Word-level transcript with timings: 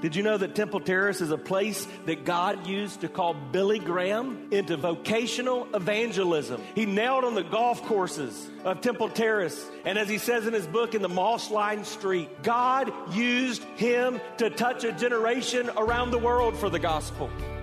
Did 0.00 0.14
you 0.14 0.22
know 0.22 0.36
that 0.36 0.54
Temple 0.54 0.78
Terrace 0.78 1.20
is 1.20 1.32
a 1.32 1.38
place 1.38 1.88
that 2.06 2.24
God 2.24 2.68
used 2.68 3.00
to 3.00 3.08
call 3.08 3.34
Billy 3.34 3.80
Graham 3.80 4.46
into 4.52 4.76
vocational 4.76 5.66
evangelism? 5.74 6.62
He 6.76 6.86
nailed 6.86 7.24
on 7.24 7.34
the 7.34 7.42
golf 7.42 7.82
courses 7.82 8.48
of 8.62 8.80
Temple 8.80 9.08
Terrace. 9.08 9.68
And 9.84 9.98
as 9.98 10.08
he 10.08 10.18
says 10.18 10.46
in 10.46 10.52
his 10.52 10.68
book, 10.68 10.94
in 10.94 11.02
the 11.02 11.08
moss 11.08 11.50
lined 11.50 11.84
street, 11.84 12.44
God 12.44 12.92
used 13.12 13.64
him 13.76 14.20
to 14.36 14.50
touch 14.50 14.84
a 14.84 14.92
generation 14.92 15.68
around 15.76 16.12
the 16.12 16.18
world 16.18 16.56
for 16.56 16.70
the 16.70 16.78
gospel. 16.78 17.28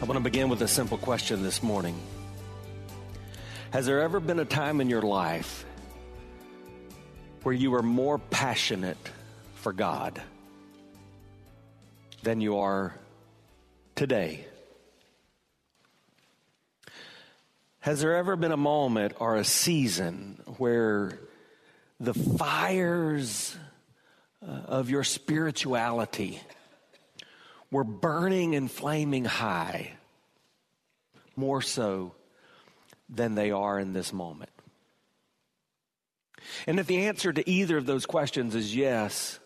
I 0.00 0.04
want 0.04 0.16
to 0.16 0.20
begin 0.20 0.48
with 0.48 0.62
a 0.62 0.68
simple 0.68 0.96
question 0.96 1.42
this 1.42 1.60
morning. 1.60 2.00
Has 3.72 3.84
there 3.84 4.00
ever 4.00 4.20
been 4.20 4.38
a 4.38 4.44
time 4.44 4.80
in 4.80 4.88
your 4.88 5.02
life 5.02 5.64
where 7.42 7.52
you 7.52 7.72
were 7.72 7.82
more 7.82 8.20
passionate 8.20 9.10
for 9.56 9.72
God 9.72 10.22
than 12.22 12.40
you 12.40 12.58
are 12.58 12.94
today? 13.96 14.46
Has 17.80 18.00
there 18.00 18.14
ever 18.14 18.36
been 18.36 18.52
a 18.52 18.56
moment 18.56 19.14
or 19.18 19.34
a 19.34 19.44
season 19.44 20.40
where 20.58 21.18
the 21.98 22.14
fires 22.14 23.56
uh, 24.46 24.52
of 24.68 24.90
your 24.90 25.02
spirituality 25.02 26.40
were 27.70 27.84
burning 27.84 28.54
and 28.54 28.70
flaming 28.70 29.24
high, 29.24 29.92
more 31.36 31.62
so 31.62 32.14
than 33.08 33.34
they 33.34 33.50
are 33.50 33.78
in 33.78 33.92
this 33.92 34.12
moment? 34.12 34.50
And 36.66 36.80
if 36.80 36.86
the 36.86 37.06
answer 37.06 37.32
to 37.32 37.48
either 37.48 37.76
of 37.76 37.86
those 37.86 38.06
questions 38.06 38.54
is 38.54 38.74
yes, 38.74 39.38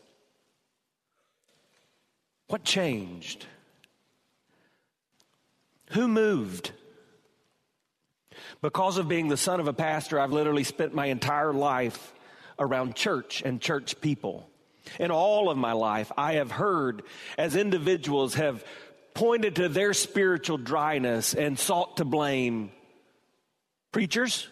what 2.48 2.64
changed? 2.64 3.46
Who 5.90 6.08
moved? 6.08 6.72
Because 8.60 8.98
of 8.98 9.08
being 9.08 9.28
the 9.28 9.36
son 9.36 9.60
of 9.60 9.68
a 9.68 9.72
pastor, 9.72 10.18
I've 10.18 10.32
literally 10.32 10.64
spent 10.64 10.94
my 10.94 11.06
entire 11.06 11.52
life 11.52 12.14
around 12.58 12.94
church 12.94 13.42
and 13.44 13.60
church 13.60 14.00
people. 14.00 14.48
In 14.98 15.10
all 15.10 15.50
of 15.50 15.56
my 15.56 15.72
life, 15.72 16.10
I 16.16 16.34
have 16.34 16.50
heard 16.50 17.02
as 17.38 17.56
individuals 17.56 18.34
have 18.34 18.64
pointed 19.14 19.56
to 19.56 19.68
their 19.68 19.92
spiritual 19.92 20.58
dryness 20.58 21.34
and 21.34 21.58
sought 21.58 21.98
to 21.98 22.04
blame 22.04 22.72
preachers, 23.92 24.48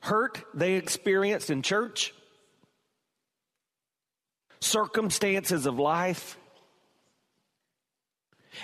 hurt 0.00 0.42
they 0.52 0.74
experienced 0.74 1.50
in 1.50 1.62
church, 1.62 2.12
circumstances 4.60 5.66
of 5.66 5.78
life. 5.78 6.38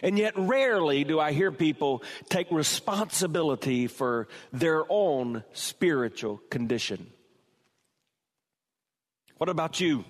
And 0.03 0.17
yet, 0.19 0.34
rarely 0.37 1.03
do 1.03 1.19
I 1.19 1.32
hear 1.32 1.50
people 1.50 2.05
take 2.28 2.50
responsibility 2.53 3.88
for 3.88 4.28
their 4.53 4.84
own 4.88 5.43
spiritual 5.53 6.41
condition. 6.49 7.11
What 9.40 9.48
about 9.48 9.80
you? 9.80 10.04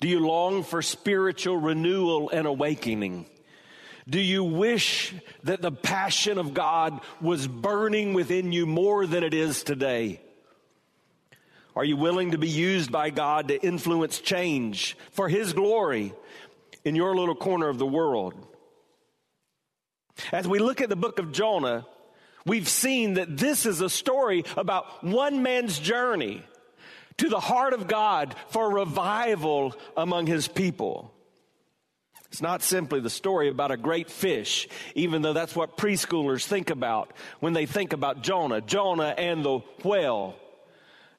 Do 0.00 0.08
you 0.08 0.26
long 0.26 0.64
for 0.64 0.82
spiritual 0.82 1.56
renewal 1.56 2.30
and 2.30 2.48
awakening? 2.48 3.26
Do 4.08 4.18
you 4.18 4.42
wish 4.42 5.14
that 5.44 5.62
the 5.62 5.70
passion 5.70 6.36
of 6.36 6.52
God 6.52 7.00
was 7.20 7.46
burning 7.46 8.12
within 8.12 8.50
you 8.50 8.66
more 8.66 9.06
than 9.06 9.22
it 9.22 9.34
is 9.34 9.62
today? 9.62 10.20
Are 11.76 11.84
you 11.84 11.96
willing 11.96 12.32
to 12.32 12.38
be 12.38 12.48
used 12.48 12.90
by 12.90 13.10
God 13.10 13.46
to 13.48 13.64
influence 13.64 14.18
change 14.18 14.96
for 15.12 15.28
His 15.28 15.52
glory 15.52 16.12
in 16.84 16.96
your 16.96 17.14
little 17.14 17.36
corner 17.36 17.68
of 17.68 17.78
the 17.78 17.86
world? 17.86 18.34
As 20.32 20.48
we 20.48 20.58
look 20.58 20.80
at 20.80 20.88
the 20.88 20.96
book 20.96 21.20
of 21.20 21.30
Jonah, 21.30 21.86
we've 22.44 22.68
seen 22.68 23.14
that 23.14 23.36
this 23.36 23.64
is 23.64 23.80
a 23.80 23.88
story 23.88 24.42
about 24.56 25.04
one 25.04 25.44
man's 25.44 25.78
journey 25.78 26.42
to 27.18 27.28
the 27.28 27.40
heart 27.40 27.72
of 27.72 27.88
God 27.88 28.34
for 28.48 28.70
revival 28.70 29.74
among 29.96 30.26
his 30.26 30.48
people. 30.48 31.12
It's 32.30 32.42
not 32.42 32.62
simply 32.62 33.00
the 33.00 33.10
story 33.10 33.48
about 33.48 33.70
a 33.70 33.76
great 33.76 34.10
fish, 34.10 34.68
even 34.94 35.22
though 35.22 35.32
that's 35.32 35.56
what 35.56 35.76
preschoolers 35.76 36.44
think 36.44 36.70
about 36.70 37.12
when 37.40 37.52
they 37.52 37.66
think 37.66 37.92
about 37.92 38.22
Jonah, 38.22 38.60
Jonah 38.60 39.14
and 39.16 39.44
the 39.44 39.60
whale. 39.84 40.34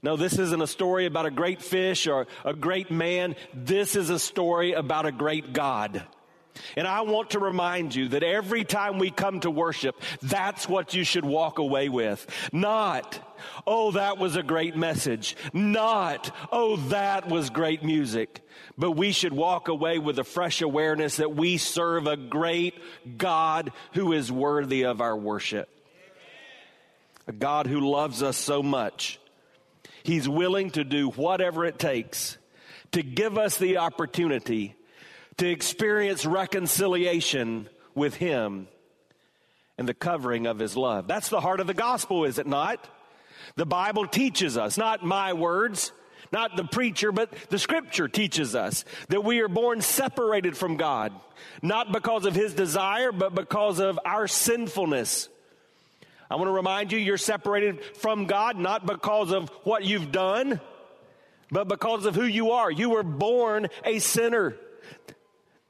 No, 0.03 0.15
this 0.15 0.37
isn't 0.37 0.61
a 0.61 0.67
story 0.67 1.05
about 1.05 1.25
a 1.25 1.31
great 1.31 1.61
fish 1.61 2.07
or 2.07 2.27
a 2.45 2.53
great 2.53 2.91
man. 2.91 3.35
This 3.53 3.95
is 3.95 4.09
a 4.09 4.19
story 4.19 4.73
about 4.73 5.05
a 5.05 5.11
great 5.11 5.53
God. 5.53 6.03
And 6.75 6.87
I 6.87 7.01
want 7.01 7.31
to 7.31 7.39
remind 7.39 7.95
you 7.95 8.09
that 8.09 8.23
every 8.23 8.63
time 8.63 8.99
we 8.99 9.11
come 9.11 9.39
to 9.41 9.51
worship, 9.51 10.01
that's 10.21 10.67
what 10.67 10.93
you 10.93 11.03
should 11.03 11.25
walk 11.25 11.59
away 11.59 11.89
with. 11.89 12.25
Not, 12.51 13.19
oh, 13.65 13.91
that 13.91 14.17
was 14.17 14.35
a 14.35 14.43
great 14.43 14.75
message. 14.75 15.35
Not, 15.53 16.35
oh, 16.51 16.77
that 16.89 17.27
was 17.27 17.49
great 17.49 17.83
music. 17.83 18.41
But 18.77 18.91
we 18.91 19.11
should 19.11 19.33
walk 19.33 19.67
away 19.67 19.99
with 19.99 20.19
a 20.19 20.23
fresh 20.23 20.61
awareness 20.61 21.17
that 21.17 21.35
we 21.35 21.57
serve 21.57 22.07
a 22.07 22.17
great 22.17 22.75
God 23.17 23.71
who 23.93 24.13
is 24.13 24.31
worthy 24.31 24.85
of 24.85 25.01
our 25.01 25.15
worship. 25.15 25.69
A 27.27 27.33
God 27.33 27.67
who 27.67 27.91
loves 27.91 28.23
us 28.23 28.37
so 28.37 28.63
much. 28.63 29.19
He's 30.03 30.29
willing 30.29 30.71
to 30.71 30.83
do 30.83 31.09
whatever 31.09 31.65
it 31.65 31.77
takes 31.77 32.37
to 32.93 33.03
give 33.03 33.37
us 33.37 33.57
the 33.57 33.77
opportunity 33.77 34.75
to 35.37 35.49
experience 35.49 36.25
reconciliation 36.25 37.69
with 37.95 38.15
Him 38.15 38.67
and 39.77 39.87
the 39.87 39.93
covering 39.93 40.47
of 40.47 40.59
His 40.59 40.75
love. 40.75 41.07
That's 41.07 41.29
the 41.29 41.41
heart 41.41 41.59
of 41.59 41.67
the 41.67 41.73
gospel, 41.73 42.25
is 42.25 42.39
it 42.39 42.47
not? 42.47 42.87
The 43.55 43.65
Bible 43.65 44.07
teaches 44.07 44.57
us, 44.57 44.77
not 44.77 45.03
my 45.03 45.33
words, 45.33 45.91
not 46.31 46.57
the 46.57 46.63
preacher, 46.63 47.11
but 47.11 47.31
the 47.49 47.59
scripture 47.59 48.07
teaches 48.07 48.55
us 48.55 48.83
that 49.09 49.23
we 49.23 49.39
are 49.39 49.47
born 49.47 49.81
separated 49.81 50.57
from 50.57 50.77
God, 50.77 51.13
not 51.61 51.91
because 51.91 52.25
of 52.25 52.35
His 52.35 52.53
desire, 52.53 53.11
but 53.11 53.33
because 53.35 53.79
of 53.79 53.99
our 54.03 54.27
sinfulness. 54.27 55.29
I 56.29 56.35
want 56.35 56.47
to 56.47 56.53
remind 56.53 56.91
you, 56.91 56.99
you're 56.99 57.17
separated 57.17 57.83
from 57.97 58.25
God 58.25 58.57
not 58.57 58.85
because 58.85 59.31
of 59.31 59.49
what 59.63 59.85
you've 59.85 60.11
done, 60.11 60.59
but 61.49 61.69
because 61.69 62.05
of 62.05 62.15
who 62.15 62.25
you 62.25 62.51
are. 62.51 62.69
You 62.69 62.89
were 62.89 63.03
born 63.03 63.67
a 63.85 63.99
sinner. 63.99 64.57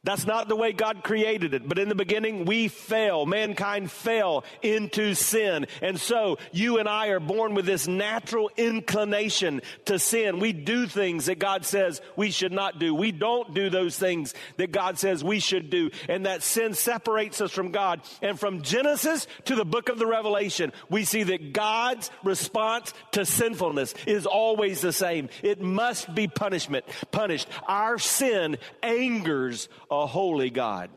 That's 0.07 0.25
not 0.25 0.48
the 0.48 0.56
way 0.56 0.71
God 0.71 1.04
created 1.04 1.54
it. 1.54 1.68
But 1.68 1.77
in 1.77 1.89
the 1.89 1.94
beginning, 1.94 2.45
we 2.45 2.69
fell. 2.69 3.25
Mankind 3.25 3.92
fell 3.92 4.45
into 4.62 5.15
sin. 5.15 5.68
And 5.81 6.00
so 6.00 6.38
you 6.54 6.80
and 6.80 6.88
I 6.88 7.07
are 7.07 7.19
born 7.19 7.56
with 7.56 7.65
this 7.65 7.89
natural 7.89 8.50
inclination 8.56 9.62
to 9.83 10.00
sin. 10.00 10.39
We 10.39 10.54
do 10.54 10.88
things 10.88 11.25
that 11.25 11.39
God 11.39 11.65
says 11.65 12.00
we 12.15 12.31
should 12.31 12.54
not 12.54 12.80
do. 12.80 12.95
We 12.95 13.12
don't 13.12 13.54
do 13.54 13.69
those 13.69 13.98
things 13.98 14.33
that 14.56 14.71
God 14.71 14.98
says 14.98 15.25
we 15.25 15.42
should 15.42 15.69
do. 15.69 15.92
And 16.07 16.25
that 16.25 16.42
sin 16.42 16.74
separates 16.74 17.42
us 17.42 17.51
from 17.51 17.71
God. 17.71 18.00
And 18.21 18.39
from 18.39 18.62
Genesis 18.62 19.27
to 19.44 19.56
the 19.56 19.65
book 19.65 19.89
of 19.89 20.00
the 20.00 20.07
Revelation, 20.07 20.71
we 20.89 21.04
see 21.04 21.24
that 21.24 21.51
God's 21.51 22.09
response 22.24 22.94
to 23.12 23.25
sinfulness 23.25 23.94
is 24.06 24.25
always 24.25 24.80
the 24.80 24.94
same. 24.94 25.27
It 25.44 25.59
must 25.59 26.15
be 26.15 26.30
punishment, 26.30 26.86
punished. 27.12 27.50
Our 27.68 28.00
sin 28.00 28.56
angers 28.81 29.68
a 30.03 30.07
holy 30.07 30.49
God. 30.49 30.89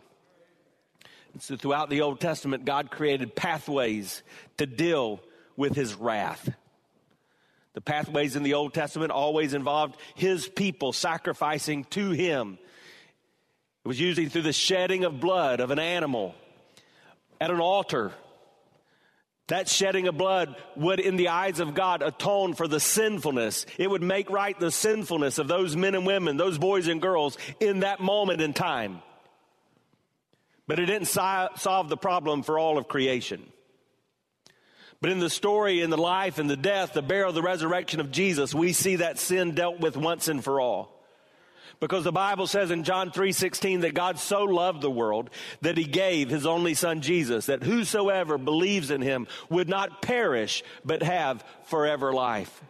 So 1.39 1.57
throughout 1.57 1.91
the 1.91 2.01
Old 2.01 2.21
Testament, 2.21 2.65
God 2.65 2.91
created 2.91 3.37
pathways 3.37 4.23
to 4.57 4.67
deal 4.67 5.21
with 5.57 5.75
his 5.75 5.95
wrath. 5.95 6.53
The 7.75 7.81
pathways 7.81 8.35
in 8.35 8.43
the 8.43 8.55
Old 8.55 8.75
Testament 8.75 9.13
always 9.13 9.55
involved 9.55 9.97
his 10.17 10.49
people 10.49 10.93
sacrificing 10.93 11.85
to 11.91 12.11
him. 12.11 12.59
It 13.85 13.89
was 13.89 14.01
usually 14.01 14.29
through 14.29 14.43
the 14.43 14.53
shedding 14.53 15.05
of 15.05 15.21
blood 15.21 15.61
of 15.61 15.71
an 15.71 15.79
animal 15.79 16.35
at 17.41 17.51
an 17.51 17.61
altar. 17.61 18.13
That 19.51 19.69
shedding 19.69 20.07
of 20.07 20.17
blood 20.17 20.55
would, 20.77 21.01
in 21.01 21.17
the 21.17 21.29
eyes 21.29 21.59
of 21.59 21.75
God, 21.75 22.03
atone 22.03 22.55
for 22.55 22.69
the 22.69 22.79
sinfulness. 22.79 23.67
It 23.79 23.91
would 23.91 24.03
make 24.03 24.31
right 24.31 24.59
the 24.59 24.71
sinfulness 24.71 25.39
of 25.39 25.49
those 25.49 25.75
men 25.75 25.97
and 25.97 26.07
women, 26.07 26.37
those 26.37 26.57
boys 26.57 26.87
and 26.87 27.03
girls 27.03 27.37
in 27.59 27.81
that 27.81 27.99
moment 27.99 28.41
in 28.41 28.53
time. 28.53 29.03
But 30.69 30.79
it 30.79 30.87
didn't 30.87 31.09
solve 31.09 31.89
the 31.89 31.97
problem 31.97 32.45
for 32.45 32.61
all 32.61 32.79
of 32.79 32.87
creation. 32.87 33.43
But 35.01 35.11
in 35.11 35.19
the 35.19 35.29
story, 35.29 35.81
in 35.81 35.91
the 35.91 35.99
life, 35.99 36.39
in 36.39 36.47
the 36.47 36.57
death, 36.57 36.93
the 36.93 37.03
burial, 37.03 37.33
the 37.33 37.43
resurrection 37.43 37.99
of 37.99 38.13
Jesus, 38.13 38.55
we 38.55 38.73
see 38.73 38.97
that 38.97 39.19
sin 39.19 39.57
dealt 39.57 39.81
with 39.81 39.97
once 39.97 40.29
and 40.29 40.45
for 40.45 40.61
all. 40.61 41.00
Because 41.79 42.05
the 42.05 42.13
Bible 42.13 42.47
says 42.47 42.71
in 42.71 42.85
John 42.85 43.11
3:16 43.11 43.83
that 43.83 43.95
God 43.95 44.19
so 44.19 44.45
loved 44.45 44.83
the 44.83 44.91
world 44.91 45.31
that 45.61 45.77
he 45.77 45.85
gave 45.85 46.29
his 46.29 46.47
only 46.47 46.75
son 46.75 47.01
Jesus 47.01 47.47
that 47.47 47.63
whosoever 47.63 48.39
believes 48.39 48.91
in 48.91 49.03
him 49.03 49.29
would 49.49 49.69
not 49.69 50.03
perish 50.03 50.63
but 50.85 51.03
have 51.03 51.45
forever 51.65 52.13
life. 52.13 52.63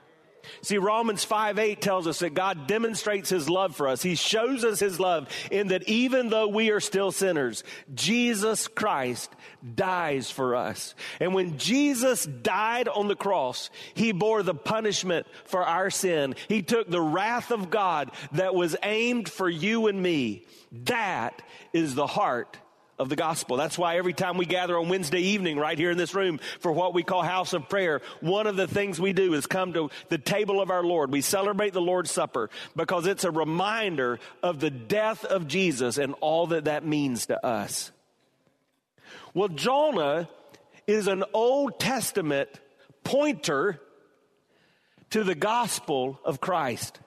See, 0.63 0.79
Romans 0.79 1.25
5 1.25 1.59
8 1.59 1.81
tells 1.81 2.07
us 2.07 2.21
that 2.21 2.35
God 2.35 2.67
demonstrates 2.67 3.29
his 3.29 3.49
love 3.49 3.77
for 3.77 3.89
us. 3.89 4.03
He 4.03 4.15
shows 4.15 4.65
us 4.65 4.81
his 4.81 5.01
love 5.01 5.29
in 5.51 5.69
that 5.69 5.89
even 5.89 6.29
though 6.29 6.49
we 6.49 6.71
are 6.71 6.81
still 6.81 7.13
sinners, 7.13 7.65
Jesus 7.95 8.69
Christ 8.69 9.31
dies 9.75 10.31
for 10.31 10.57
us. 10.57 10.95
And 11.21 11.35
when 11.35 11.59
Jesus 11.59 12.25
died 12.25 12.89
on 12.89 13.09
the 13.09 13.17
cross, 13.17 13.71
he 13.95 14.13
bore 14.13 14.43
the 14.43 14.55
punishment 14.55 15.27
for 15.45 15.63
our 15.63 15.91
sin. 15.91 16.35
He 16.49 16.63
took 16.63 16.91
the 16.91 17.01
wrath 17.01 17.51
of 17.51 17.71
God 17.71 18.11
that 18.33 18.55
was 18.55 18.77
aimed 18.83 19.29
for 19.29 19.49
you 19.49 19.87
and 19.87 20.03
me. 20.03 20.47
That 20.73 21.43
is 21.73 21.95
the 21.95 22.07
heart 22.07 22.59
of 23.00 23.08
the 23.08 23.17
gospel. 23.17 23.56
That's 23.56 23.79
why 23.79 23.97
every 23.97 24.12
time 24.12 24.37
we 24.37 24.44
gather 24.44 24.79
on 24.79 24.91
Wednesday 24.91 25.20
evening 25.20 25.58
right 25.58 25.79
here 25.79 25.91
in 25.91 25.97
this 25.97 26.14
room 26.14 26.38
for 26.61 26.70
what 26.70 26.93
we 26.93 27.02
call 27.02 27.23
house 27.23 27.55
of 27.55 27.69
prayer, 27.69 28.02
one 28.20 28.47
of 28.47 28.56
the 28.56 28.69
things 28.69 29.00
we 29.00 29.14
do 29.14 29.32
is 29.32 29.47
come 29.47 29.73
to 29.73 29.91
the 30.11 30.19
table 30.19 30.61
of 30.61 30.70
our 30.70 30.85
Lord. 30.85 31.11
We 31.11 31.23
celebrate 31.23 31.73
the 31.73 31.81
Lord's 31.81 32.11
Supper 32.11 32.50
because 32.76 33.06
it's 33.06 33.25
a 33.25 33.31
reminder 33.31 34.20
of 34.43 34.61
the 34.61 34.70
death 34.70 35.25
of 35.25 35.49
Jesus 35.49 35.97
and 35.97 36.14
all 36.20 36.49
that 36.49 36.67
that 36.67 36.85
means 36.85 37.26
to 37.26 37.44
us. 37.44 37.91
Well, 39.32 39.49
Jonah 39.49 40.29
is 40.87 41.06
an 41.06 41.25
Old 41.32 41.81
Testament 41.81 42.50
pointer 43.03 43.81
to 45.08 45.25
the 45.25 45.35
gospel 45.35 46.20
of 46.23 46.41
Christ. 46.41 47.00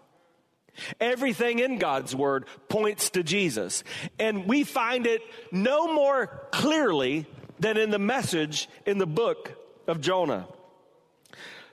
Everything 1.00 1.60
in 1.60 1.78
God's 1.78 2.16
Word 2.16 2.46
points 2.70 3.12
to 3.12 3.24
Jesus. 3.24 3.84
And 4.20 4.48
we 4.48 4.64
find 4.64 5.06
it 5.06 5.22
no 5.52 5.94
more 5.94 6.48
clearly 6.52 7.26
than 7.60 7.78
in 7.78 7.92
the 7.92 8.00
message 8.00 8.68
in 8.86 8.98
the 8.98 9.06
book 9.06 9.54
of 9.88 10.02
Jonah. 10.02 10.48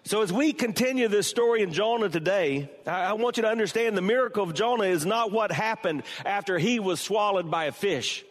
So, 0.02 0.22
as 0.22 0.32
we 0.32 0.54
continue 0.54 1.08
this 1.08 1.26
story 1.26 1.62
in 1.62 1.72
Jonah 1.72 2.08
today, 2.08 2.70
I 2.86 3.12
want 3.12 3.36
you 3.36 3.42
to 3.42 3.50
understand 3.50 3.96
the 3.96 4.02
miracle 4.02 4.42
of 4.42 4.54
Jonah 4.54 4.84
is 4.84 5.04
not 5.04 5.30
what 5.30 5.52
happened 5.52 6.04
after 6.24 6.58
he 6.58 6.80
was 6.80 7.00
swallowed 7.00 7.50
by 7.50 7.66
a 7.66 7.72
fish. 7.72 8.24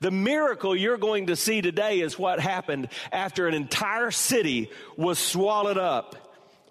The 0.00 0.10
miracle 0.10 0.74
you're 0.74 0.96
going 0.96 1.26
to 1.26 1.36
see 1.36 1.60
today 1.60 2.00
is 2.00 2.18
what 2.18 2.40
happened 2.40 2.88
after 3.12 3.46
an 3.48 3.54
entire 3.54 4.10
city 4.10 4.70
was 4.96 5.18
swallowed 5.18 5.78
up 5.78 6.16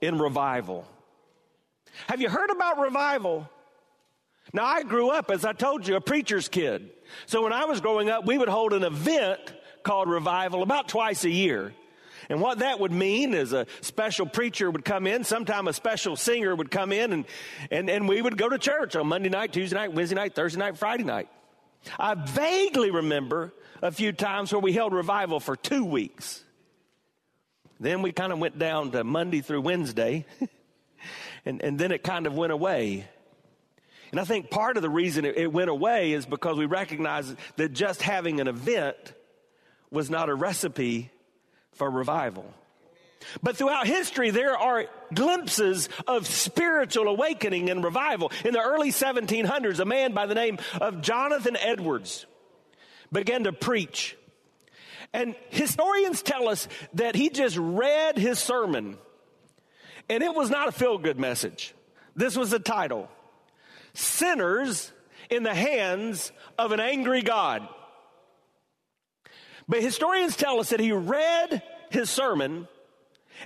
in 0.02 0.18
revival. 0.18 0.88
Have 2.08 2.22
you 2.22 2.30
heard 2.30 2.50
about 2.50 2.80
revival? 2.80 3.50
Now, 4.54 4.64
I 4.64 4.84
grew 4.84 5.10
up, 5.10 5.30
as 5.30 5.44
I 5.44 5.52
told 5.52 5.86
you, 5.86 5.98
a 5.98 6.02
preacher's 6.02 6.48
kid. 6.48 6.90
So 7.26 7.44
when 7.44 7.52
I 7.52 7.66
was 7.66 7.82
growing 7.82 8.10
up, 8.10 8.26
we 8.26 8.38
would 8.38 8.48
hold 8.48 8.72
an 8.72 8.84
event 8.84 9.54
called 9.84 10.10
revival 10.10 10.64
about 10.64 10.88
twice 10.88 11.26
a 11.26 11.30
year. 11.30 11.74
And 12.30 12.40
what 12.40 12.60
that 12.60 12.80
would 12.80 12.94
mean 12.94 13.34
is 13.34 13.52
a 13.52 13.68
special 13.82 14.26
preacher 14.26 14.72
would 14.72 14.86
come 14.86 15.06
in, 15.06 15.26
sometime 15.26 15.68
a 15.68 15.74
special 15.74 16.16
singer 16.16 16.56
would 16.56 16.72
come 16.72 16.94
in, 16.94 17.12
and, 17.12 17.26
and, 17.72 17.90
and 17.90 18.08
we 18.08 18.22
would 18.22 18.38
go 18.38 18.48
to 18.48 18.58
church 18.58 18.96
on 18.96 19.08
Monday 19.08 19.30
night, 19.30 19.52
Tuesday 19.52 19.76
night, 19.76 19.92
Wednesday 19.92 20.16
night, 20.16 20.34
Thursday 20.34 20.60
night, 20.60 20.78
Friday 20.78 21.04
night. 21.04 21.28
I 22.00 22.16
vaguely 22.16 22.90
remember 22.90 23.54
a 23.82 23.92
few 23.92 24.14
times 24.14 24.54
where 24.54 24.62
we 24.62 24.72
held 24.72 24.94
revival 24.94 25.42
for 25.42 25.58
two 25.58 25.84
weeks. 25.84 26.44
Then 27.82 28.02
we 28.02 28.14
kind 28.14 28.32
of 28.32 28.40
went 28.40 28.58
down 28.58 28.92
to 28.92 29.04
Monday 29.04 29.42
through 29.42 29.62
Wednesday. 29.62 30.26
and, 31.46 31.62
and 31.62 31.80
then 31.80 31.92
it 31.92 32.04
kind 32.04 32.28
of 32.28 32.34
went 32.34 32.52
away. 32.52 33.08
And 34.12 34.20
I 34.20 34.24
think 34.24 34.50
part 34.50 34.78
of 34.78 34.84
the 34.84 34.90
reason 34.90 35.26
it, 35.26 35.38
it 35.38 35.52
went 35.52 35.70
away 35.70 36.14
is 36.14 36.26
because 36.26 36.58
we 36.58 36.66
recognize 36.66 37.36
that 37.58 37.74
just 37.74 38.02
having 38.02 38.40
an 38.40 38.48
event 38.48 39.14
was 39.92 40.10
not 40.10 40.30
a 40.30 40.36
recipe 40.36 41.12
for 41.74 41.90
revival. 41.90 42.46
But 43.42 43.58
throughout 43.58 43.88
history, 43.88 44.30
there 44.30 44.58
are 44.58 44.86
glimpses 45.14 45.90
of 46.08 46.28
spiritual 46.28 47.08
awakening 47.08 47.70
and 47.70 47.84
revival. 47.84 48.32
In 48.46 48.54
the 48.54 48.62
early 48.62 48.92
1700s, 48.92 49.80
a 49.80 49.86
man 49.86 50.14
by 50.14 50.26
the 50.26 50.36
name 50.36 50.60
of 50.80 51.02
Jonathan 51.02 51.58
Edwards 51.58 52.26
began 53.12 53.44
to 53.44 53.54
preach. 53.54 54.16
And 55.14 55.36
historians 55.50 56.22
tell 56.22 56.48
us 56.48 56.68
that 56.94 57.16
he 57.16 57.30
just 57.30 57.58
read 57.58 58.18
his 58.18 58.40
sermon 58.40 58.98
and 60.10 60.24
it 60.24 60.34
was 60.34 60.50
not 60.50 60.68
a 60.68 60.72
feel 60.72 60.98
good 60.98 61.20
message. 61.20 61.74
This 62.16 62.36
was 62.36 62.50
the 62.50 62.60
title 62.60 63.10
Sinners 63.94 64.92
in 65.30 65.44
the 65.44 65.54
Hands 65.54 66.32
of 66.58 66.72
an 66.72 66.80
Angry 66.80 67.22
God. 67.22 67.68
But 69.68 69.82
historians 69.82 70.36
tell 70.36 70.60
us 70.60 70.70
that 70.70 70.80
he 70.80 70.92
read 70.92 71.62
his 71.90 72.10
sermon 72.10 72.68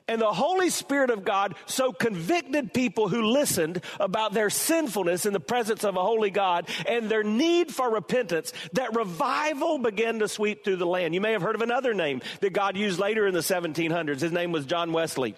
and 0.07 0.21
the 0.21 0.31
Holy 0.31 0.69
Spirit 0.69 1.09
of 1.09 1.25
God 1.25 1.55
so 1.65 1.91
convicted 1.91 2.73
people 2.73 3.09
who 3.09 3.23
listened 3.23 3.81
about 3.99 4.33
their 4.33 4.49
sinfulness 4.49 5.25
in 5.25 5.33
the 5.33 5.39
presence 5.39 5.83
of 5.83 5.95
a 5.95 6.01
holy 6.01 6.29
God 6.29 6.69
and 6.87 7.09
their 7.09 7.23
need 7.23 7.73
for 7.73 7.89
repentance 7.89 8.53
that 8.73 8.95
revival 8.95 9.79
began 9.79 10.19
to 10.19 10.27
sweep 10.27 10.63
through 10.63 10.77
the 10.77 10.85
land. 10.85 11.13
You 11.13 11.21
may 11.21 11.33
have 11.33 11.41
heard 11.41 11.55
of 11.55 11.61
another 11.61 11.93
name 11.93 12.21
that 12.39 12.53
God 12.53 12.77
used 12.77 12.99
later 12.99 13.27
in 13.27 13.33
the 13.33 13.41
1700s. 13.41 14.21
His 14.21 14.31
name 14.31 14.51
was 14.51 14.65
John 14.65 14.93
Wesley. 14.93 15.35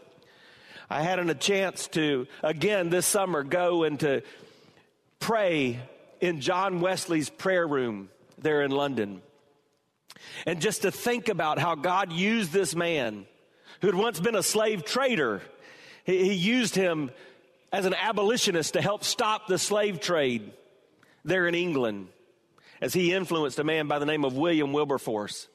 I 0.93 1.01
had 1.01 1.17
a 1.17 1.33
chance 1.33 1.87
to, 1.87 2.27
again, 2.43 2.91
this 2.91 3.07
summer 3.07 3.41
go 3.41 3.81
and 3.81 3.99
to 4.01 4.21
pray 5.19 5.79
in 6.21 6.39
John 6.39 6.81
Wesley's 6.81 7.31
prayer 7.31 7.65
room 7.65 8.09
there 8.37 8.61
in 8.61 8.69
London. 8.69 9.23
And 10.45 10.61
just 10.61 10.83
to 10.83 10.91
think 10.91 11.29
about 11.29 11.57
how 11.57 11.73
God 11.73 12.13
used 12.13 12.51
this 12.51 12.75
man 12.75 13.25
who 13.81 13.87
had 13.87 13.95
once 13.95 14.19
been 14.19 14.35
a 14.35 14.43
slave 14.43 14.85
trader, 14.85 15.41
he, 16.03 16.25
he 16.25 16.33
used 16.35 16.75
him 16.75 17.09
as 17.71 17.87
an 17.87 17.95
abolitionist 17.95 18.73
to 18.73 18.81
help 18.81 19.03
stop 19.03 19.47
the 19.47 19.57
slave 19.57 19.99
trade 19.99 20.53
there 21.25 21.47
in 21.47 21.55
England 21.55 22.07
as 22.81 22.93
he 22.93 23.13
influenced 23.13 23.57
a 23.57 23.63
man 23.63 23.87
by 23.87 23.97
the 23.97 24.05
name 24.05 24.23
of 24.23 24.37
William 24.37 24.73
Wilberforce. 24.73 25.47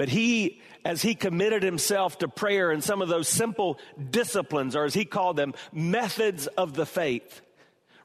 But 0.00 0.08
he, 0.08 0.62
as 0.82 1.02
he 1.02 1.14
committed 1.14 1.62
himself 1.62 2.20
to 2.20 2.28
prayer 2.28 2.70
and 2.70 2.82
some 2.82 3.02
of 3.02 3.10
those 3.10 3.28
simple 3.28 3.78
disciplines, 4.10 4.74
or 4.74 4.84
as 4.86 4.94
he 4.94 5.04
called 5.04 5.36
them, 5.36 5.52
methods 5.74 6.46
of 6.46 6.72
the 6.72 6.86
faith, 6.86 7.42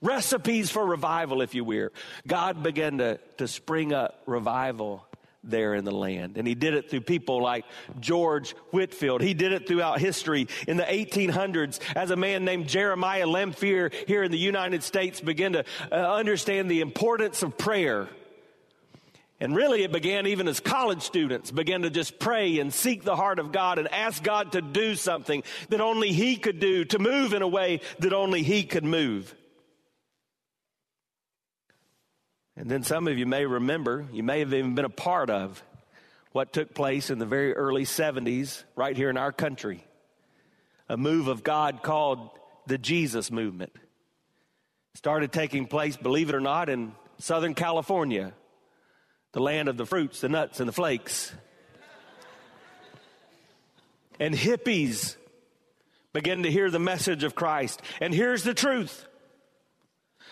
recipes 0.01 0.69
for 0.69 0.85
revival, 0.85 1.41
if 1.41 1.55
you 1.55 1.63
will, 1.63 1.91
God 2.27 2.63
began 2.63 2.97
to, 2.97 3.17
to 3.37 3.47
spring 3.47 3.93
up 3.93 4.21
revival 4.25 5.07
there 5.41 5.73
in 5.73 5.85
the 5.85 5.95
land. 5.95 6.37
And 6.37 6.45
he 6.45 6.53
did 6.53 6.73
it 6.73 6.89
through 6.89 6.99
people 6.99 7.41
like 7.41 7.63
George 8.01 8.51
Whitefield. 8.71 9.21
He 9.21 9.33
did 9.33 9.53
it 9.53 9.65
throughout 9.65 10.01
history. 10.01 10.49
In 10.67 10.75
the 10.75 10.83
1800s, 10.83 11.79
as 11.95 12.11
a 12.11 12.17
man 12.17 12.43
named 12.43 12.67
Jeremiah 12.67 13.25
Lanphier 13.25 13.89
here 14.05 14.23
in 14.23 14.33
the 14.33 14.37
United 14.37 14.83
States 14.83 15.21
began 15.21 15.53
to 15.53 15.63
uh, 15.93 15.95
understand 15.95 16.69
the 16.69 16.81
importance 16.81 17.41
of 17.41 17.57
prayer. 17.57 18.09
And 19.39 19.53
really, 19.53 19.83
it 19.83 19.91
began 19.91 20.27
even 20.27 20.47
as 20.47 20.61
college 20.61 21.01
students 21.01 21.51
began 21.51 21.81
to 21.81 21.89
just 21.89 22.19
pray 22.19 22.59
and 22.59 22.73
seek 22.73 23.03
the 23.03 23.17
heart 23.17 23.37
of 23.37 23.51
God 23.51 23.79
and 23.79 23.91
ask 23.91 24.23
God 24.23 24.53
to 24.53 24.61
do 24.61 24.95
something 24.95 25.43
that 25.69 25.81
only 25.81 26.13
He 26.13 26.37
could 26.37 26.59
do, 26.59 26.85
to 26.85 26.99
move 26.99 27.33
in 27.33 27.41
a 27.41 27.47
way 27.47 27.81
that 27.99 28.13
only 28.13 28.43
He 28.43 28.63
could 28.63 28.85
move. 28.85 29.35
And 32.55 32.69
then 32.69 32.83
some 32.83 33.09
of 33.09 33.17
you 33.17 33.25
may 33.25 33.45
remember, 33.45 34.05
you 34.13 34.23
may 34.23 34.39
have 34.39 34.53
even 34.53 34.75
been 34.75 34.85
a 34.85 34.89
part 34.89 35.29
of 35.29 35.61
what 36.31 36.53
took 36.53 36.73
place 36.73 37.09
in 37.09 37.19
the 37.19 37.25
very 37.25 37.53
early 37.53 37.83
70s 37.83 38.63
right 38.77 38.95
here 38.95 39.09
in 39.09 39.17
our 39.17 39.33
country. 39.33 39.85
A 40.87 40.95
move 40.95 41.27
of 41.27 41.43
God 41.43 41.83
called 41.83 42.29
the 42.67 42.77
Jesus 42.77 43.31
movement. 43.31 43.73
Started 44.93 45.33
taking 45.33 45.67
place, 45.67 45.97
believe 45.97 46.29
it 46.29 46.35
or 46.35 46.39
not, 46.39 46.69
in 46.69 46.93
Southern 47.17 47.53
California, 47.53 48.33
the 49.35 49.41
land 49.41 49.67
of 49.67 49.75
the 49.75 49.85
fruits, 49.85 50.21
the 50.21 50.29
nuts, 50.29 50.61
and 50.61 50.69
the 50.69 50.73
flakes. 50.73 51.33
And 54.17 54.33
hippies 54.33 55.17
began 56.13 56.43
to 56.43 56.51
hear 56.51 56.71
the 56.71 56.79
message 56.79 57.25
of 57.25 57.35
Christ. 57.35 57.81
And 57.99 58.13
here's 58.13 58.43
the 58.43 58.53
truth 58.53 59.05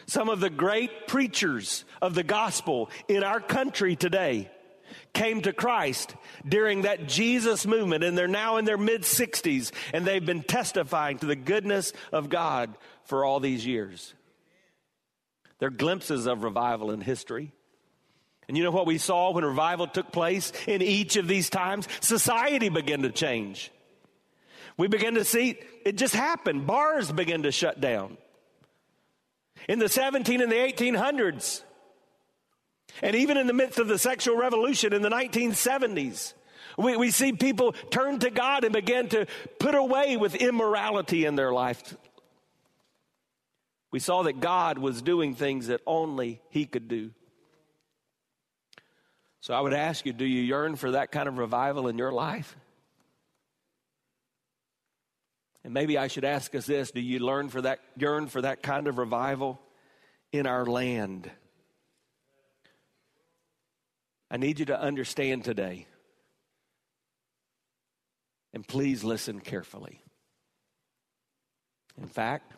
some 0.06 0.30
of 0.30 0.40
the 0.40 0.50
great 0.50 1.08
preachers 1.08 1.84
of 2.02 2.16
the 2.16 2.24
gospel 2.24 2.90
in 3.10 3.26
our 3.26 3.42
country 3.42 3.98
today 3.98 4.50
came 5.12 5.42
to 5.42 5.52
Christ 5.52 6.16
during 6.48 6.84
that 6.84 7.06
Jesus 7.06 7.66
movement, 7.66 8.06
and 8.06 8.18
they're 8.18 8.30
now 8.30 8.56
in 8.56 8.64
their 8.64 8.78
mid 8.78 9.02
60s, 9.02 9.74
and 9.94 10.06
they've 10.06 10.26
been 10.26 10.44
testifying 10.44 11.18
to 11.18 11.26
the 11.26 11.36
goodness 11.36 11.92
of 12.14 12.30
God 12.30 12.74
for 13.04 13.26
all 13.26 13.42
these 13.42 13.66
years. 13.66 14.14
They're 15.60 15.70
glimpses 15.70 16.26
of 16.26 16.46
revival 16.46 16.90
in 16.92 17.02
history. 17.02 17.52
And 18.48 18.58
you 18.58 18.64
know 18.64 18.72
what 18.72 18.86
we 18.86 18.98
saw 18.98 19.32
when 19.32 19.46
revival 19.46 19.88
took 19.88 20.12
place 20.12 20.52
in 20.68 20.82
each 20.82 21.16
of 21.16 21.28
these 21.28 21.50
times? 21.50 21.88
Society 22.02 22.70
began 22.70 23.04
to 23.04 23.10
change. 23.10 23.72
We 24.78 24.88
began 24.88 25.14
to 25.16 25.24
see 25.24 25.60
it 25.86 25.98
just 25.98 26.16
happened. 26.16 26.68
Bars 26.68 27.12
began 27.12 27.44
to 27.44 27.52
shut 27.52 27.80
down 27.80 28.18
in 29.68 29.80
the 29.80 29.90
17 29.90 30.42
and 30.42 30.52
the 30.52 30.56
1800s. 30.56 31.62
And 33.02 33.16
even 33.16 33.38
in 33.38 33.48
the 33.48 33.54
midst 33.54 33.80
of 33.80 33.88
the 33.88 33.98
sexual 33.98 34.38
revolution 34.38 34.94
in 34.94 35.02
the 35.02 35.10
1970s, 35.10 36.34
we, 36.78 36.98
we 36.98 37.12
see 37.12 37.34
people 37.34 37.74
turn 37.90 38.20
to 38.20 38.30
God 38.30 38.64
and 38.64 38.74
begin 38.74 39.10
to 39.10 39.26
put 39.60 39.76
away 39.76 40.18
with 40.18 40.36
immorality 40.36 41.26
in 41.26 41.36
their 41.36 41.52
life. 41.52 41.96
We 43.92 44.00
saw 44.00 44.24
that 44.24 44.40
God 44.40 44.80
was 44.80 45.02
doing 45.02 45.36
things 45.36 45.68
that 45.68 45.82
only 45.86 46.42
He 46.50 46.66
could 46.66 46.88
do. 46.88 47.12
So 49.44 49.54
I 49.54 49.60
would 49.60 49.74
ask 49.74 50.06
you 50.06 50.14
do 50.14 50.24
you 50.24 50.42
yearn 50.42 50.78
for 50.78 50.92
that 50.92 51.12
kind 51.12 51.28
of 51.28 51.38
revival 51.38 51.90
in 51.90 51.98
your 51.98 52.14
life? 52.14 52.56
And 55.66 55.74
maybe 55.74 55.98
I 55.98 56.08
should 56.08 56.24
ask 56.24 56.56
us 56.56 56.66
this 56.66 56.92
do 56.92 57.02
you 57.02 57.20
learn 57.20 57.50
for 57.50 57.62
that, 57.62 57.80
yearn 57.98 58.28
for 58.28 58.42
that 58.42 58.64
kind 58.64 58.88
of 58.88 58.98
revival 58.98 59.60
in 60.32 60.48
our 60.48 60.66
land? 60.66 61.30
I 64.32 64.38
need 64.38 64.60
you 64.60 64.66
to 64.68 64.80
understand 64.80 65.44
today, 65.44 65.88
and 68.54 68.66
please 68.66 69.04
listen 69.04 69.42
carefully. 69.42 70.02
In 72.02 72.08
fact, 72.08 72.54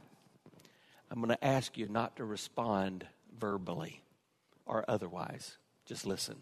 I'm 1.09 1.17
going 1.17 1.35
to 1.35 1.43
ask 1.43 1.79
you 1.79 1.87
not 1.87 2.17
to 2.17 2.25
respond 2.25 3.07
verbally 3.35 4.03
or 4.67 4.85
otherwise. 4.87 5.57
Just 5.87 6.05
listen. 6.05 6.35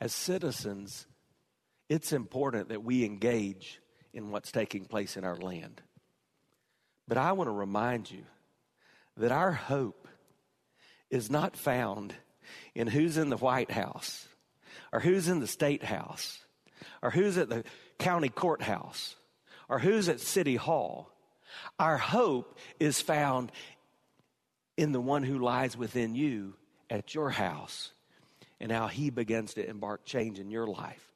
As 0.00 0.12
citizens, 0.12 1.06
it's 1.88 2.12
important 2.12 2.68
that 2.70 2.82
we 2.82 3.04
engage 3.04 3.80
in 4.12 4.30
what's 4.30 4.52
taking 4.52 4.84
place 4.84 5.16
in 5.16 5.24
our 5.24 5.36
land. 5.36 5.82
But 7.06 7.18
I 7.18 7.32
want 7.32 7.48
to 7.48 7.52
remind 7.52 8.10
you 8.10 8.24
that 9.16 9.32
our 9.32 9.52
hope 9.52 10.08
is 11.10 11.30
not 11.30 11.56
found 11.56 12.14
in 12.74 12.86
who's 12.86 13.16
in 13.16 13.30
the 13.30 13.36
White 13.36 13.70
House 13.70 14.26
or 14.92 15.00
who's 15.00 15.28
in 15.28 15.40
the 15.40 15.46
State 15.46 15.84
House 15.84 16.40
or 17.02 17.10
who's 17.10 17.38
at 17.38 17.48
the 17.48 17.64
county 17.98 18.28
courthouse 18.28 19.16
or 19.68 19.78
who's 19.78 20.08
at 20.08 20.20
City 20.20 20.56
Hall. 20.56 21.10
Our 21.78 21.98
hope 21.98 22.58
is 22.80 23.00
found 23.00 23.52
in 24.76 24.92
the 24.92 25.00
one 25.00 25.22
who 25.22 25.38
lies 25.38 25.76
within 25.76 26.14
you 26.14 26.54
at 26.90 27.14
your 27.14 27.30
house 27.30 27.92
and 28.64 28.72
how 28.72 28.86
he 28.86 29.10
begins 29.10 29.52
to 29.52 29.68
embark 29.68 30.06
change 30.06 30.38
in 30.38 30.50
your 30.50 30.66
life. 30.66 31.12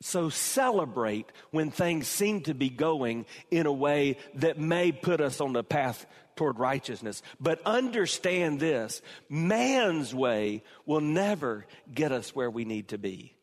So 0.00 0.30
celebrate 0.30 1.30
when 1.50 1.70
things 1.70 2.08
seem 2.08 2.40
to 2.44 2.54
be 2.54 2.70
going 2.70 3.26
in 3.50 3.66
a 3.66 3.72
way 3.72 4.16
that 4.36 4.58
may 4.58 4.90
put 4.90 5.20
us 5.20 5.42
on 5.42 5.52
the 5.52 5.62
path 5.62 6.06
toward 6.34 6.58
righteousness. 6.58 7.22
But 7.38 7.60
understand 7.66 8.58
this 8.58 9.02
man's 9.28 10.14
way 10.14 10.62
will 10.86 11.02
never 11.02 11.66
get 11.94 12.10
us 12.10 12.34
where 12.34 12.50
we 12.50 12.64
need 12.64 12.88
to 12.88 12.96
be. 12.96 13.34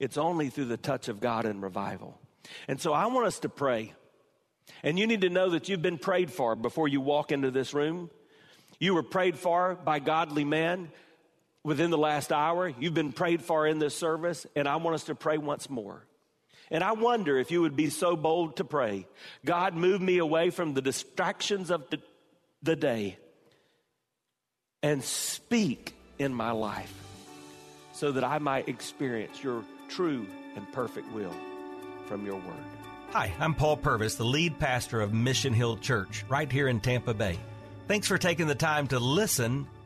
It's 0.00 0.18
only 0.18 0.48
through 0.48 0.64
the 0.64 0.76
touch 0.76 1.06
of 1.06 1.20
God 1.20 1.46
and 1.46 1.62
revival. 1.62 2.18
And 2.66 2.80
so 2.80 2.92
I 2.92 3.06
want 3.06 3.28
us 3.28 3.38
to 3.40 3.48
pray. 3.48 3.94
And 4.82 4.98
you 4.98 5.06
need 5.06 5.20
to 5.20 5.30
know 5.30 5.50
that 5.50 5.68
you've 5.68 5.80
been 5.80 5.96
prayed 5.96 6.32
for 6.32 6.56
before 6.56 6.88
you 6.88 7.00
walk 7.00 7.30
into 7.30 7.52
this 7.52 7.72
room. 7.72 8.10
You 8.80 8.94
were 8.94 9.04
prayed 9.04 9.38
for 9.38 9.76
by 9.76 10.00
godly 10.00 10.44
men 10.44 10.90
within 11.66 11.90
the 11.90 11.98
last 11.98 12.30
hour. 12.30 12.68
You've 12.78 12.94
been 12.94 13.12
prayed 13.12 13.42
for 13.42 13.66
in 13.66 13.80
this 13.80 13.96
service, 13.96 14.46
and 14.54 14.68
I 14.68 14.76
want 14.76 14.94
us 14.94 15.04
to 15.04 15.16
pray 15.16 15.36
once 15.36 15.68
more. 15.68 16.06
And 16.70 16.84
I 16.84 16.92
wonder 16.92 17.36
if 17.38 17.50
you 17.50 17.62
would 17.62 17.74
be 17.74 17.90
so 17.90 18.16
bold 18.16 18.56
to 18.56 18.64
pray 18.64 19.06
God, 19.44 19.74
move 19.74 20.00
me 20.00 20.18
away 20.18 20.50
from 20.50 20.74
the 20.74 20.82
distractions 20.82 21.70
of 21.70 21.90
the, 21.90 22.00
the 22.62 22.76
day 22.76 23.18
and 24.82 25.02
speak 25.02 25.94
in 26.18 26.32
my 26.32 26.52
life 26.52 26.92
so 27.92 28.12
that 28.12 28.22
I 28.22 28.38
might 28.38 28.68
experience 28.68 29.42
your 29.42 29.64
true 29.88 30.26
and 30.54 30.70
perfect 30.72 31.12
will 31.12 31.34
from 32.06 32.24
your 32.24 32.36
word. 32.36 32.64
Hi, 33.10 33.32
I'm 33.40 33.54
Paul 33.54 33.76
Purvis, 33.76 34.14
the 34.14 34.24
lead 34.24 34.58
pastor 34.58 35.00
of 35.00 35.12
Mission 35.12 35.52
Hill 35.52 35.78
Church 35.78 36.24
right 36.28 36.50
here 36.50 36.68
in 36.68 36.80
Tampa 36.80 37.14
Bay. 37.14 37.38
Thanks 37.88 38.06
for 38.06 38.18
taking 38.18 38.46
the 38.46 38.54
time 38.54 38.88
to 38.88 38.98
listen 38.98 39.66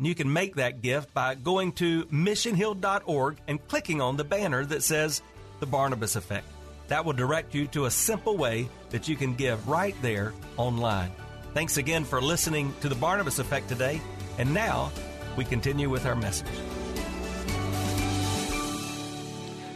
And 0.00 0.06
you 0.06 0.14
can 0.14 0.32
make 0.32 0.54
that 0.54 0.80
gift 0.80 1.12
by 1.12 1.34
going 1.34 1.72
to 1.72 2.06
missionhill.org 2.06 3.36
and 3.46 3.68
clicking 3.68 4.00
on 4.00 4.16
the 4.16 4.24
banner 4.24 4.64
that 4.64 4.82
says 4.82 5.20
The 5.58 5.66
Barnabas 5.66 6.16
Effect. 6.16 6.46
That 6.88 7.04
will 7.04 7.12
direct 7.12 7.54
you 7.54 7.66
to 7.66 7.84
a 7.84 7.90
simple 7.90 8.38
way 8.38 8.70
that 8.88 9.08
you 9.08 9.16
can 9.16 9.34
give 9.34 9.68
right 9.68 9.94
there 10.00 10.32
online. 10.56 11.12
Thanks 11.52 11.76
again 11.76 12.06
for 12.06 12.22
listening 12.22 12.72
to 12.80 12.88
The 12.88 12.94
Barnabas 12.94 13.40
Effect 13.40 13.68
today. 13.68 14.00
And 14.38 14.54
now 14.54 14.90
we 15.36 15.44
continue 15.44 15.90
with 15.90 16.06
our 16.06 16.16
message. 16.16 16.48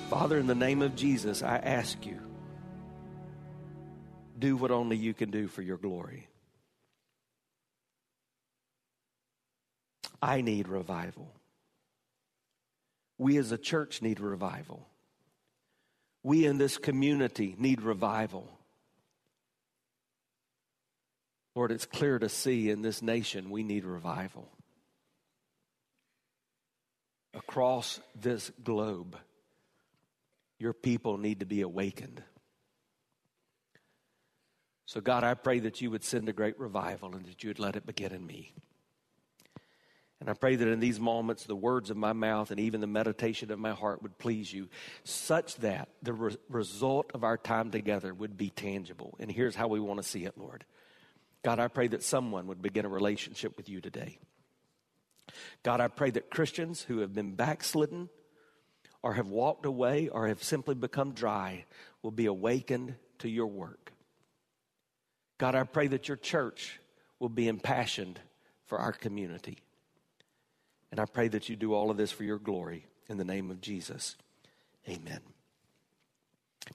Father, 0.08 0.38
in 0.38 0.46
the 0.46 0.54
name 0.54 0.80
of 0.80 0.96
Jesus, 0.96 1.42
I 1.42 1.58
ask 1.58 2.06
you, 2.06 2.18
do 4.38 4.56
what 4.56 4.70
only 4.70 4.96
you 4.96 5.12
can 5.12 5.30
do 5.30 5.48
for 5.48 5.60
your 5.60 5.76
glory. 5.76 6.28
I 10.24 10.40
need 10.40 10.68
revival. 10.68 11.30
We 13.18 13.36
as 13.36 13.52
a 13.52 13.58
church 13.58 14.00
need 14.00 14.20
revival. 14.20 14.88
We 16.22 16.46
in 16.46 16.56
this 16.56 16.78
community 16.78 17.54
need 17.58 17.82
revival. 17.82 18.48
Lord, 21.54 21.70
it's 21.70 21.84
clear 21.84 22.18
to 22.18 22.30
see 22.30 22.70
in 22.70 22.80
this 22.80 23.02
nation 23.02 23.50
we 23.50 23.62
need 23.62 23.84
revival. 23.84 24.48
Across 27.34 28.00
this 28.18 28.50
globe, 28.62 29.18
Your 30.58 30.72
people 30.72 31.18
need 31.18 31.40
to 31.40 31.46
be 31.46 31.60
awakened. 31.60 32.22
So, 34.86 35.02
God, 35.02 35.22
I 35.22 35.34
pray 35.34 35.58
that 35.60 35.82
you 35.82 35.90
would 35.90 36.04
send 36.04 36.30
a 36.30 36.32
great 36.32 36.58
revival 36.58 37.14
and 37.14 37.26
that 37.26 37.42
you 37.42 37.50
would 37.50 37.58
let 37.58 37.76
it 37.76 37.84
begin 37.84 38.12
in 38.12 38.26
me. 38.26 38.54
And 40.24 40.30
I 40.30 40.32
pray 40.32 40.56
that 40.56 40.68
in 40.68 40.80
these 40.80 40.98
moments, 40.98 41.44
the 41.44 41.54
words 41.54 41.90
of 41.90 41.98
my 41.98 42.14
mouth 42.14 42.50
and 42.50 42.58
even 42.58 42.80
the 42.80 42.86
meditation 42.86 43.52
of 43.52 43.58
my 43.58 43.72
heart 43.72 44.02
would 44.02 44.16
please 44.16 44.50
you, 44.50 44.70
such 45.04 45.56
that 45.56 45.90
the 46.02 46.14
re- 46.14 46.36
result 46.48 47.10
of 47.12 47.24
our 47.24 47.36
time 47.36 47.70
together 47.70 48.14
would 48.14 48.34
be 48.38 48.48
tangible. 48.48 49.14
And 49.20 49.30
here's 49.30 49.54
how 49.54 49.68
we 49.68 49.80
want 49.80 50.02
to 50.02 50.08
see 50.08 50.24
it, 50.24 50.38
Lord. 50.38 50.64
God, 51.42 51.58
I 51.58 51.68
pray 51.68 51.88
that 51.88 52.02
someone 52.02 52.46
would 52.46 52.62
begin 52.62 52.86
a 52.86 52.88
relationship 52.88 53.58
with 53.58 53.68
you 53.68 53.82
today. 53.82 54.16
God, 55.62 55.82
I 55.82 55.88
pray 55.88 56.10
that 56.12 56.30
Christians 56.30 56.80
who 56.80 57.00
have 57.00 57.12
been 57.12 57.34
backslidden 57.34 58.08
or 59.02 59.12
have 59.12 59.28
walked 59.28 59.66
away 59.66 60.08
or 60.08 60.28
have 60.28 60.42
simply 60.42 60.74
become 60.74 61.12
dry 61.12 61.66
will 62.00 62.12
be 62.12 62.24
awakened 62.24 62.94
to 63.18 63.28
your 63.28 63.48
work. 63.48 63.92
God, 65.36 65.54
I 65.54 65.64
pray 65.64 65.88
that 65.88 66.08
your 66.08 66.16
church 66.16 66.80
will 67.18 67.28
be 67.28 67.46
impassioned 67.46 68.18
for 68.64 68.78
our 68.78 68.92
community. 68.92 69.58
And 70.94 71.00
I 71.00 71.06
pray 71.06 71.26
that 71.26 71.48
you 71.48 71.56
do 71.56 71.74
all 71.74 71.90
of 71.90 71.96
this 71.96 72.12
for 72.12 72.22
your 72.22 72.38
glory 72.38 72.86
in 73.08 73.16
the 73.16 73.24
name 73.24 73.50
of 73.50 73.60
Jesus. 73.60 74.14
Amen. 74.88 75.18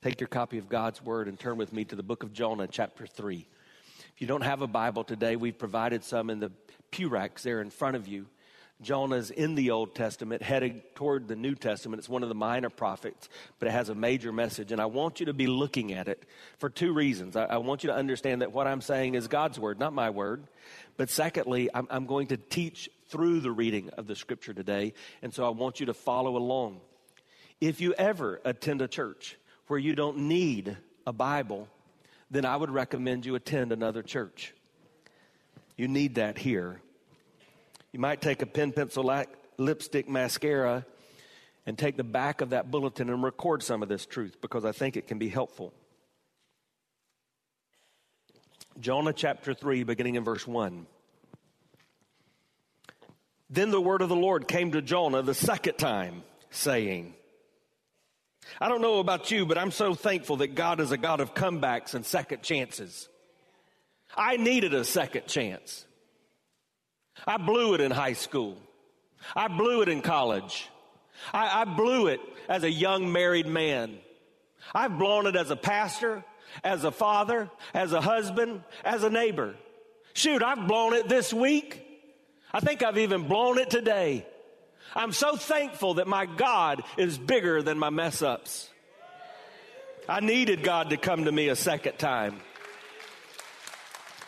Take 0.01 0.19
your 0.19 0.27
copy 0.27 0.57
of 0.57 0.67
God's 0.67 1.01
Word 1.01 1.29
and 1.29 1.39
turn 1.39 1.55
with 1.55 1.71
me 1.71 1.85
to 1.85 1.95
the 1.95 2.03
book 2.03 2.23
of 2.23 2.33
Jonah, 2.33 2.67
chapter 2.67 3.07
3. 3.07 3.47
If 4.13 4.19
you 4.19 4.27
don't 4.27 4.41
have 4.41 4.61
a 4.61 4.67
Bible 4.67 5.05
today, 5.05 5.37
we've 5.37 5.57
provided 5.57 6.03
some 6.03 6.29
in 6.29 6.41
the 6.41 6.51
pew 6.91 7.07
racks 7.07 7.43
there 7.43 7.61
in 7.61 7.69
front 7.69 7.95
of 7.95 8.09
you. 8.09 8.25
Jonah's 8.81 9.31
in 9.31 9.55
the 9.55 9.71
Old 9.71 9.95
Testament, 9.95 10.41
heading 10.41 10.81
toward 10.95 11.29
the 11.29 11.37
New 11.37 11.55
Testament. 11.55 11.99
It's 11.99 12.09
one 12.09 12.23
of 12.23 12.27
the 12.27 12.35
minor 12.35 12.69
prophets, 12.69 13.29
but 13.57 13.69
it 13.69 13.71
has 13.71 13.87
a 13.87 13.95
major 13.95 14.33
message. 14.33 14.73
And 14.73 14.81
I 14.81 14.87
want 14.87 15.21
you 15.21 15.27
to 15.27 15.33
be 15.33 15.47
looking 15.47 15.93
at 15.93 16.09
it 16.09 16.25
for 16.57 16.69
two 16.69 16.93
reasons. 16.93 17.37
I, 17.37 17.45
I 17.45 17.57
want 17.59 17.85
you 17.85 17.87
to 17.87 17.95
understand 17.95 18.41
that 18.41 18.51
what 18.51 18.67
I'm 18.67 18.81
saying 18.81 19.15
is 19.15 19.29
God's 19.29 19.57
word, 19.57 19.79
not 19.79 19.93
my 19.93 20.09
word. 20.09 20.43
But 20.97 21.09
secondly, 21.09 21.69
I'm, 21.73 21.87
I'm 21.89 22.05
going 22.05 22.27
to 22.27 22.37
teach 22.37 22.89
through 23.09 23.41
the 23.41 23.51
reading 23.51 23.89
of 23.97 24.07
the 24.07 24.15
scripture 24.15 24.53
today. 24.53 24.93
And 25.21 25.33
so 25.33 25.45
I 25.45 25.49
want 25.49 25.79
you 25.79 25.87
to 25.87 25.93
follow 25.93 26.37
along. 26.37 26.79
If 27.59 27.81
you 27.81 27.93
ever 27.93 28.39
attend 28.45 28.81
a 28.81 28.87
church 28.87 29.37
where 29.67 29.79
you 29.79 29.95
don't 29.95 30.17
need 30.19 30.77
a 31.05 31.13
Bible, 31.13 31.67
then 32.31 32.45
I 32.45 32.55
would 32.55 32.71
recommend 32.71 33.25
you 33.25 33.35
attend 33.35 33.71
another 33.71 34.01
church. 34.03 34.53
You 35.75 35.87
need 35.87 36.15
that 36.15 36.37
here 36.37 36.81
you 37.91 37.99
might 37.99 38.21
take 38.21 38.41
a 38.41 38.45
pen, 38.45 38.71
pencil, 38.71 39.03
like 39.03 39.29
lipstick, 39.57 40.07
mascara, 40.07 40.85
and 41.65 41.77
take 41.77 41.97
the 41.97 42.03
back 42.03 42.41
of 42.41 42.51
that 42.51 42.69
bulletin 42.71 43.09
and 43.09 43.23
record 43.23 43.63
some 43.63 43.81
of 43.81 43.89
this 43.89 44.05
truth 44.05 44.37
because 44.41 44.65
I 44.65 44.71
think 44.71 44.95
it 44.95 45.07
can 45.07 45.17
be 45.17 45.29
helpful. 45.29 45.73
Jonah 48.79 49.13
chapter 49.13 49.53
3, 49.53 49.83
beginning 49.83 50.15
in 50.15 50.23
verse 50.23 50.47
1. 50.47 50.85
Then 53.59 53.71
the 53.71 53.81
word 53.81 54.01
of 54.01 54.07
the 54.07 54.15
Lord 54.15 54.47
came 54.47 54.71
to 54.71 54.81
Jonah 54.81 55.21
the 55.21 55.33
second 55.33 55.77
time, 55.77 56.23
saying, 56.49 57.13
I 58.61 58.69
don't 58.69 58.81
know 58.81 58.99
about 58.99 59.31
you, 59.31 59.45
but 59.45 59.57
I'm 59.57 59.71
so 59.71 59.93
thankful 59.93 60.37
that 60.37 60.55
God 60.55 60.79
is 60.79 60.93
a 60.93 60.97
God 60.97 61.19
of 61.19 61.33
comebacks 61.33 61.93
and 61.93 62.05
second 62.05 62.41
chances. 62.41 63.09
I 64.15 64.37
needed 64.37 64.73
a 64.73 64.85
second 64.85 65.27
chance. 65.27 65.85
I 67.27 67.35
blew 67.35 67.73
it 67.73 67.81
in 67.81 67.91
high 67.91 68.13
school. 68.13 68.57
I 69.35 69.49
blew 69.49 69.81
it 69.81 69.89
in 69.89 70.03
college. 70.03 70.69
I, 71.33 71.63
I, 71.63 71.65
blew 71.65 72.07
it 72.07 72.21
as 72.47 72.63
a 72.63 72.71
young 72.71 73.11
married 73.11 73.47
man. 73.47 73.97
I've 74.73 74.97
blown 74.97 75.27
it 75.27 75.35
as 75.35 75.51
a 75.51 75.57
pastor, 75.57 76.23
as 76.63 76.85
a 76.85 76.91
father, 76.91 77.49
as 77.73 77.91
a 77.91 77.99
husband, 77.99 78.63
as 78.85 79.03
a 79.03 79.09
neighbor. 79.09 79.55
Shoot, 80.13 80.43
I've 80.43 80.65
blown 80.65 80.93
it 80.93 81.09
this 81.09 81.33
week. 81.33 81.87
I 82.53 82.59
think 82.59 82.83
I've 82.83 82.97
even 82.97 83.27
blown 83.27 83.57
it 83.59 83.69
today. 83.69 84.25
I'm 84.95 85.11
so 85.11 85.35
thankful 85.35 85.95
that 85.95 86.07
my 86.07 86.25
God 86.25 86.83
is 86.97 87.17
bigger 87.17 87.61
than 87.61 87.77
my 87.77 87.89
mess 87.89 88.21
ups. 88.21 88.69
I 90.07 90.19
needed 90.21 90.63
God 90.63 90.89
to 90.89 90.97
come 90.97 91.25
to 91.25 91.31
me 91.31 91.49
a 91.49 91.55
second 91.55 91.99
time. 91.99 92.39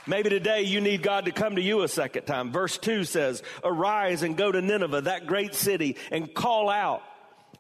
Maybe 0.06 0.30
today 0.30 0.64
you 0.64 0.82
need 0.82 1.02
God 1.04 1.26
to 1.26 1.32
come 1.32 1.56
to 1.56 1.62
you 1.62 1.82
a 1.82 1.88
second 1.88 2.26
time. 2.26 2.52
Verse 2.52 2.78
2 2.78 3.04
says, 3.04 3.42
Arise 3.64 4.24
and 4.24 4.38
go 4.38 4.52
to 4.52 4.62
Nineveh, 4.62 5.02
that 5.02 5.26
great 5.26 5.56
city, 5.56 5.96
and 6.12 6.34
call 6.34 6.70
out 6.70 7.02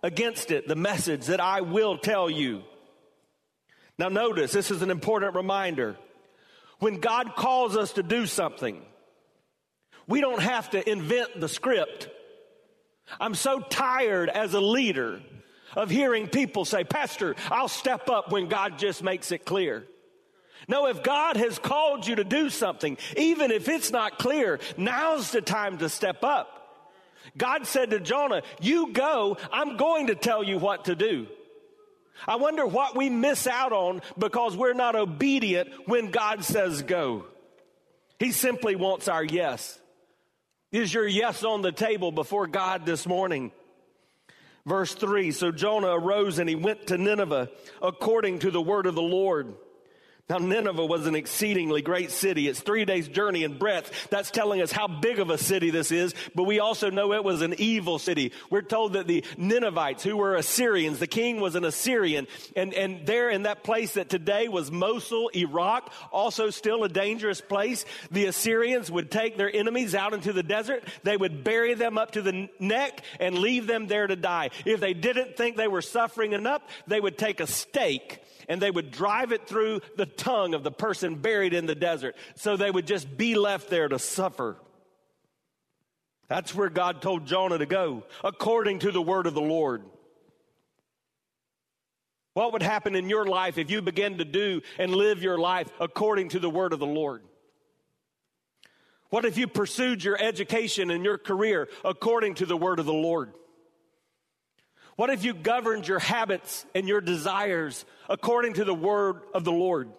against 0.03 0.51
it 0.51 0.67
the 0.67 0.75
message 0.75 1.27
that 1.27 1.39
I 1.39 1.61
will 1.61 1.97
tell 1.97 2.29
you. 2.29 2.63
Now, 3.97 4.09
notice 4.09 4.51
this 4.51 4.71
is 4.71 4.81
an 4.81 4.89
important 4.89 5.35
reminder. 5.35 5.97
When 6.79 6.99
God 6.99 7.35
calls 7.35 7.75
us 7.75 7.93
to 7.93 8.03
do 8.03 8.25
something, 8.25 8.81
we 10.11 10.19
don't 10.19 10.41
have 10.41 10.69
to 10.71 10.89
invent 10.89 11.39
the 11.39 11.47
script. 11.47 12.09
I'm 13.19 13.33
so 13.33 13.61
tired 13.61 14.29
as 14.29 14.53
a 14.53 14.59
leader 14.59 15.21
of 15.75 15.89
hearing 15.89 16.27
people 16.27 16.65
say, 16.65 16.83
Pastor, 16.83 17.35
I'll 17.49 17.69
step 17.69 18.09
up 18.09 18.29
when 18.29 18.49
God 18.49 18.77
just 18.77 19.01
makes 19.03 19.31
it 19.31 19.45
clear. 19.45 19.85
No, 20.67 20.87
if 20.87 21.01
God 21.01 21.37
has 21.37 21.57
called 21.57 22.05
you 22.05 22.15
to 22.15 22.25
do 22.25 22.49
something, 22.49 22.97
even 23.15 23.51
if 23.51 23.69
it's 23.69 23.89
not 23.89 24.19
clear, 24.19 24.59
now's 24.77 25.31
the 25.31 25.41
time 25.41 25.77
to 25.77 25.87
step 25.87 26.23
up. 26.25 26.57
God 27.37 27.65
said 27.65 27.91
to 27.91 28.01
Jonah, 28.01 28.41
You 28.59 28.91
go, 28.91 29.37
I'm 29.51 29.77
going 29.77 30.07
to 30.07 30.15
tell 30.15 30.43
you 30.43 30.57
what 30.57 30.85
to 30.85 30.95
do. 30.95 31.27
I 32.27 32.35
wonder 32.35 32.65
what 32.65 32.97
we 32.97 33.09
miss 33.09 33.47
out 33.47 33.71
on 33.71 34.01
because 34.17 34.57
we're 34.57 34.73
not 34.73 34.95
obedient 34.95 35.69
when 35.87 36.11
God 36.11 36.43
says 36.43 36.81
go. 36.81 37.25
He 38.19 38.31
simply 38.31 38.75
wants 38.75 39.07
our 39.07 39.23
yes. 39.23 39.79
Is 40.71 40.93
your 40.93 41.07
yes 41.07 41.43
on 41.43 41.61
the 41.61 41.73
table 41.73 42.13
before 42.13 42.47
God 42.47 42.85
this 42.85 43.05
morning? 43.05 43.51
Verse 44.65 44.93
3 44.93 45.31
So 45.31 45.51
Jonah 45.51 45.97
arose 45.97 46.39
and 46.39 46.47
he 46.47 46.55
went 46.55 46.87
to 46.87 46.97
Nineveh 46.97 47.49
according 47.81 48.39
to 48.39 48.51
the 48.51 48.61
word 48.61 48.85
of 48.85 48.95
the 48.95 49.01
Lord. 49.01 49.53
Now, 50.31 50.37
Nineveh 50.37 50.85
was 50.85 51.07
an 51.07 51.15
exceedingly 51.15 51.81
great 51.81 52.09
city. 52.09 52.47
It's 52.47 52.61
three 52.61 52.85
days' 52.85 53.09
journey 53.09 53.43
in 53.43 53.57
breadth. 53.57 54.07
That's 54.09 54.31
telling 54.31 54.61
us 54.61 54.71
how 54.71 54.87
big 54.87 55.19
of 55.19 55.29
a 55.29 55.37
city 55.37 55.71
this 55.71 55.91
is, 55.91 56.15
but 56.33 56.43
we 56.43 56.61
also 56.61 56.89
know 56.89 57.11
it 57.11 57.25
was 57.25 57.41
an 57.41 57.55
evil 57.57 57.99
city. 57.99 58.31
We're 58.49 58.61
told 58.61 58.93
that 58.93 59.07
the 59.07 59.25
Ninevites, 59.37 60.03
who 60.03 60.15
were 60.15 60.35
Assyrians, 60.35 60.99
the 60.99 61.07
king 61.07 61.41
was 61.41 61.55
an 61.55 61.65
Assyrian, 61.65 62.29
and, 62.55 62.73
and 62.73 63.05
there 63.05 63.29
in 63.29 63.43
that 63.43 63.65
place 63.65 63.95
that 63.95 64.07
today 64.07 64.47
was 64.47 64.71
Mosul, 64.71 65.31
Iraq, 65.35 65.91
also 66.13 66.49
still 66.49 66.85
a 66.85 66.89
dangerous 66.89 67.41
place, 67.41 67.83
the 68.09 68.27
Assyrians 68.27 68.89
would 68.89 69.11
take 69.11 69.35
their 69.35 69.53
enemies 69.53 69.93
out 69.93 70.13
into 70.13 70.31
the 70.31 70.43
desert. 70.43 70.85
They 71.03 71.17
would 71.17 71.43
bury 71.43 71.73
them 71.73 71.97
up 71.97 72.11
to 72.11 72.21
the 72.21 72.47
neck 72.57 73.03
and 73.19 73.37
leave 73.37 73.67
them 73.67 73.87
there 73.87 74.07
to 74.07 74.15
die. 74.15 74.51
If 74.63 74.79
they 74.79 74.93
didn't 74.93 75.35
think 75.35 75.57
they 75.57 75.67
were 75.67 75.81
suffering 75.81 76.31
enough, 76.31 76.61
they 76.87 77.01
would 77.01 77.17
take 77.17 77.41
a 77.41 77.47
stake 77.47 78.21
and 78.47 78.61
they 78.61 78.71
would 78.71 78.91
drive 78.91 79.31
it 79.31 79.47
through 79.47 79.81
the 79.97 80.05
tongue 80.05 80.53
of 80.53 80.63
the 80.63 80.71
person 80.71 81.15
buried 81.15 81.53
in 81.53 81.65
the 81.65 81.75
desert. 81.75 82.15
So 82.35 82.57
they 82.57 82.71
would 82.71 82.87
just 82.87 83.17
be 83.17 83.35
left 83.35 83.69
there 83.69 83.87
to 83.87 83.99
suffer. 83.99 84.57
That's 86.27 86.55
where 86.55 86.69
God 86.69 87.01
told 87.01 87.25
Jonah 87.25 87.57
to 87.57 87.65
go, 87.65 88.03
according 88.23 88.79
to 88.79 88.91
the 88.91 89.01
word 89.01 89.27
of 89.27 89.33
the 89.33 89.41
Lord. 89.41 89.83
What 92.33 92.53
would 92.53 92.63
happen 92.63 92.95
in 92.95 93.09
your 93.09 93.25
life 93.25 93.57
if 93.57 93.69
you 93.69 93.81
began 93.81 94.17
to 94.19 94.25
do 94.25 94.61
and 94.79 94.95
live 94.95 95.21
your 95.21 95.37
life 95.37 95.67
according 95.79 96.29
to 96.29 96.39
the 96.39 96.49
word 96.49 96.71
of 96.71 96.79
the 96.79 96.85
Lord? 96.85 97.23
What 99.09 99.25
if 99.25 99.37
you 99.37 99.47
pursued 99.47 100.03
your 100.03 100.17
education 100.17 100.89
and 100.89 101.03
your 101.03 101.17
career 101.17 101.67
according 101.83 102.35
to 102.35 102.45
the 102.45 102.55
word 102.55 102.79
of 102.79 102.85
the 102.85 102.93
Lord? 102.93 103.33
What 104.95 105.09
if 105.09 105.23
you 105.23 105.33
governed 105.33 105.87
your 105.87 105.99
habits 105.99 106.65
and 106.75 106.87
your 106.87 107.01
desires 107.01 107.85
according 108.09 108.53
to 108.55 108.65
the 108.65 108.73
word 108.73 109.21
of 109.33 109.43
the 109.43 109.51
Lord? 109.51 109.89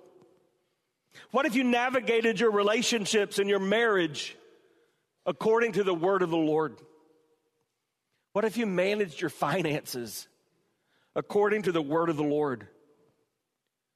What 1.30 1.46
if 1.46 1.54
you 1.54 1.64
navigated 1.64 2.40
your 2.40 2.50
relationships 2.50 3.38
and 3.38 3.48
your 3.48 3.58
marriage 3.58 4.36
according 5.26 5.72
to 5.72 5.84
the 5.84 5.94
word 5.94 6.22
of 6.22 6.30
the 6.30 6.36
Lord? 6.36 6.76
What 8.32 8.44
if 8.44 8.56
you 8.56 8.66
managed 8.66 9.20
your 9.20 9.30
finances 9.30 10.26
according 11.14 11.62
to 11.62 11.72
the 11.72 11.82
word 11.82 12.08
of 12.08 12.16
the 12.16 12.22
Lord? 12.22 12.66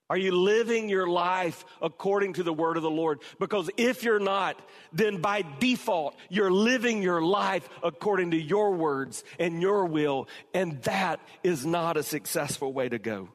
Are 0.09 0.17
you 0.17 0.31
living 0.31 0.89
your 0.89 1.09
life 1.09 1.65
according 1.83 2.35
to 2.35 2.45
the 2.45 2.53
word 2.53 2.77
of 2.77 2.85
the 2.85 2.91
Lord? 2.91 3.21
Because 3.41 3.69
if 3.77 4.05
you're 4.05 4.21
not, 4.21 4.61
then 4.93 5.21
by 5.21 5.45
default, 5.59 6.17
you're 6.29 6.51
living 6.51 7.03
your 7.03 7.21
life 7.21 7.69
according 7.83 8.31
to 8.31 8.41
your 8.41 8.73
words 8.73 9.25
and 9.41 9.61
your 9.61 9.85
will, 9.87 10.29
and 10.55 10.81
that 10.83 11.19
is 11.43 11.67
not 11.67 11.97
a 11.97 12.05
successful 12.05 12.73
way 12.73 12.89
to 12.89 12.99
go. 12.99 13.29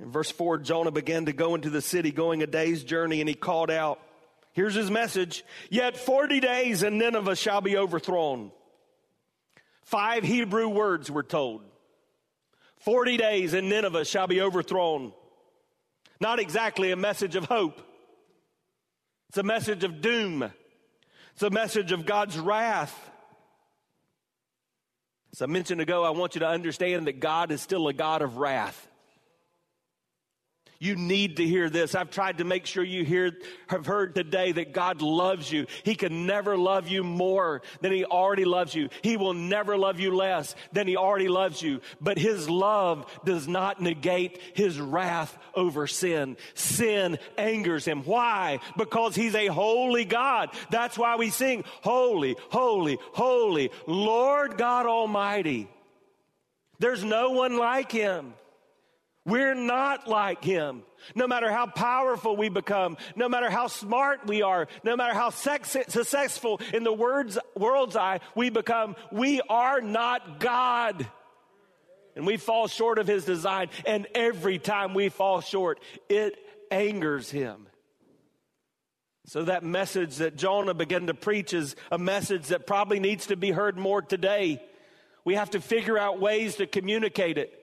In 0.00 0.10
verse 0.10 0.30
4, 0.30 0.58
Jonah 0.58 0.90
began 0.90 1.26
to 1.26 1.32
go 1.32 1.54
into 1.54 1.70
the 1.70 1.82
city, 1.82 2.10
going 2.10 2.42
a 2.42 2.46
day's 2.46 2.82
journey, 2.82 3.20
and 3.20 3.28
he 3.28 3.34
called 3.34 3.70
out, 3.70 4.00
Here's 4.52 4.74
his 4.74 4.90
message 4.90 5.44
Yet 5.70 5.96
40 5.96 6.40
days 6.40 6.82
and 6.82 6.98
Nineveh 6.98 7.36
shall 7.36 7.60
be 7.60 7.76
overthrown. 7.76 8.50
Five 9.84 10.24
Hebrew 10.24 10.68
words 10.68 11.08
were 11.08 11.22
told 11.22 11.62
40 12.80 13.16
days 13.16 13.54
and 13.54 13.68
Nineveh 13.68 14.04
shall 14.04 14.26
be 14.26 14.40
overthrown. 14.40 15.12
Not 16.20 16.40
exactly 16.40 16.90
a 16.90 16.96
message 16.96 17.36
of 17.36 17.44
hope. 17.44 17.80
It's 19.28 19.38
a 19.38 19.42
message 19.42 19.84
of 19.84 20.00
doom. 20.00 20.50
It's 21.34 21.42
a 21.42 21.50
message 21.50 21.92
of 21.92 22.06
God's 22.06 22.38
wrath. 22.38 23.10
As 25.32 25.42
I 25.42 25.46
mentioned 25.46 25.80
ago, 25.80 26.02
I 26.02 26.10
want 26.10 26.34
you 26.34 26.40
to 26.40 26.48
understand 26.48 27.06
that 27.06 27.20
God 27.20 27.52
is 27.52 27.60
still 27.60 27.86
a 27.88 27.92
God 27.92 28.22
of 28.22 28.38
wrath. 28.38 28.87
You 30.80 30.94
need 30.94 31.38
to 31.38 31.44
hear 31.44 31.68
this. 31.68 31.96
I've 31.96 32.10
tried 32.10 32.38
to 32.38 32.44
make 32.44 32.64
sure 32.64 32.84
you 32.84 33.04
hear, 33.04 33.32
have 33.66 33.84
heard 33.84 34.14
today 34.14 34.52
that 34.52 34.72
God 34.72 35.02
loves 35.02 35.50
you. 35.50 35.66
He 35.82 35.96
can 35.96 36.24
never 36.24 36.56
love 36.56 36.86
you 36.86 37.02
more 37.02 37.62
than 37.80 37.90
He 37.90 38.04
already 38.04 38.44
loves 38.44 38.76
you. 38.76 38.88
He 39.02 39.16
will 39.16 39.34
never 39.34 39.76
love 39.76 39.98
you 39.98 40.14
less 40.14 40.54
than 40.72 40.86
He 40.86 40.96
already 40.96 41.26
loves 41.26 41.60
you. 41.60 41.80
But 42.00 42.16
His 42.16 42.48
love 42.48 43.06
does 43.24 43.48
not 43.48 43.82
negate 43.82 44.40
His 44.54 44.80
wrath 44.80 45.36
over 45.52 45.88
sin. 45.88 46.36
Sin 46.54 47.18
angers 47.36 47.84
Him. 47.84 48.04
Why? 48.04 48.60
Because 48.76 49.16
He's 49.16 49.34
a 49.34 49.48
holy 49.48 50.04
God. 50.04 50.50
That's 50.70 50.96
why 50.96 51.16
we 51.16 51.30
sing, 51.30 51.64
Holy, 51.82 52.36
Holy, 52.50 52.98
Holy, 53.14 53.72
Lord 53.88 54.56
God 54.56 54.86
Almighty. 54.86 55.68
There's 56.78 57.02
no 57.02 57.30
one 57.30 57.56
like 57.56 57.90
Him. 57.90 58.34
We're 59.28 59.54
not 59.54 60.08
like 60.08 60.42
him. 60.42 60.82
No 61.14 61.26
matter 61.26 61.52
how 61.52 61.66
powerful 61.66 62.34
we 62.34 62.48
become, 62.48 62.96
no 63.14 63.28
matter 63.28 63.50
how 63.50 63.66
smart 63.66 64.26
we 64.26 64.40
are, 64.40 64.68
no 64.84 64.96
matter 64.96 65.12
how 65.12 65.28
sex- 65.28 65.76
successful 65.88 66.60
in 66.72 66.82
the 66.82 66.92
world's, 66.92 67.38
world's 67.54 67.94
eye 67.94 68.20
we 68.34 68.48
become, 68.48 68.96
we 69.12 69.42
are 69.42 69.82
not 69.82 70.40
God. 70.40 71.06
And 72.16 72.26
we 72.26 72.38
fall 72.38 72.68
short 72.68 72.98
of 72.98 73.06
his 73.06 73.26
design. 73.26 73.68
And 73.86 74.06
every 74.14 74.58
time 74.58 74.94
we 74.94 75.10
fall 75.10 75.42
short, 75.42 75.78
it 76.08 76.34
angers 76.70 77.30
him. 77.30 77.66
So 79.26 79.44
that 79.44 79.62
message 79.62 80.16
that 80.16 80.36
Jonah 80.36 80.72
began 80.72 81.08
to 81.08 81.14
preach 81.14 81.52
is 81.52 81.76
a 81.92 81.98
message 81.98 82.46
that 82.46 82.66
probably 82.66 82.98
needs 82.98 83.26
to 83.26 83.36
be 83.36 83.50
heard 83.50 83.76
more 83.76 84.00
today. 84.00 84.62
We 85.26 85.34
have 85.34 85.50
to 85.50 85.60
figure 85.60 85.98
out 85.98 86.18
ways 86.18 86.56
to 86.56 86.66
communicate 86.66 87.36
it. 87.36 87.57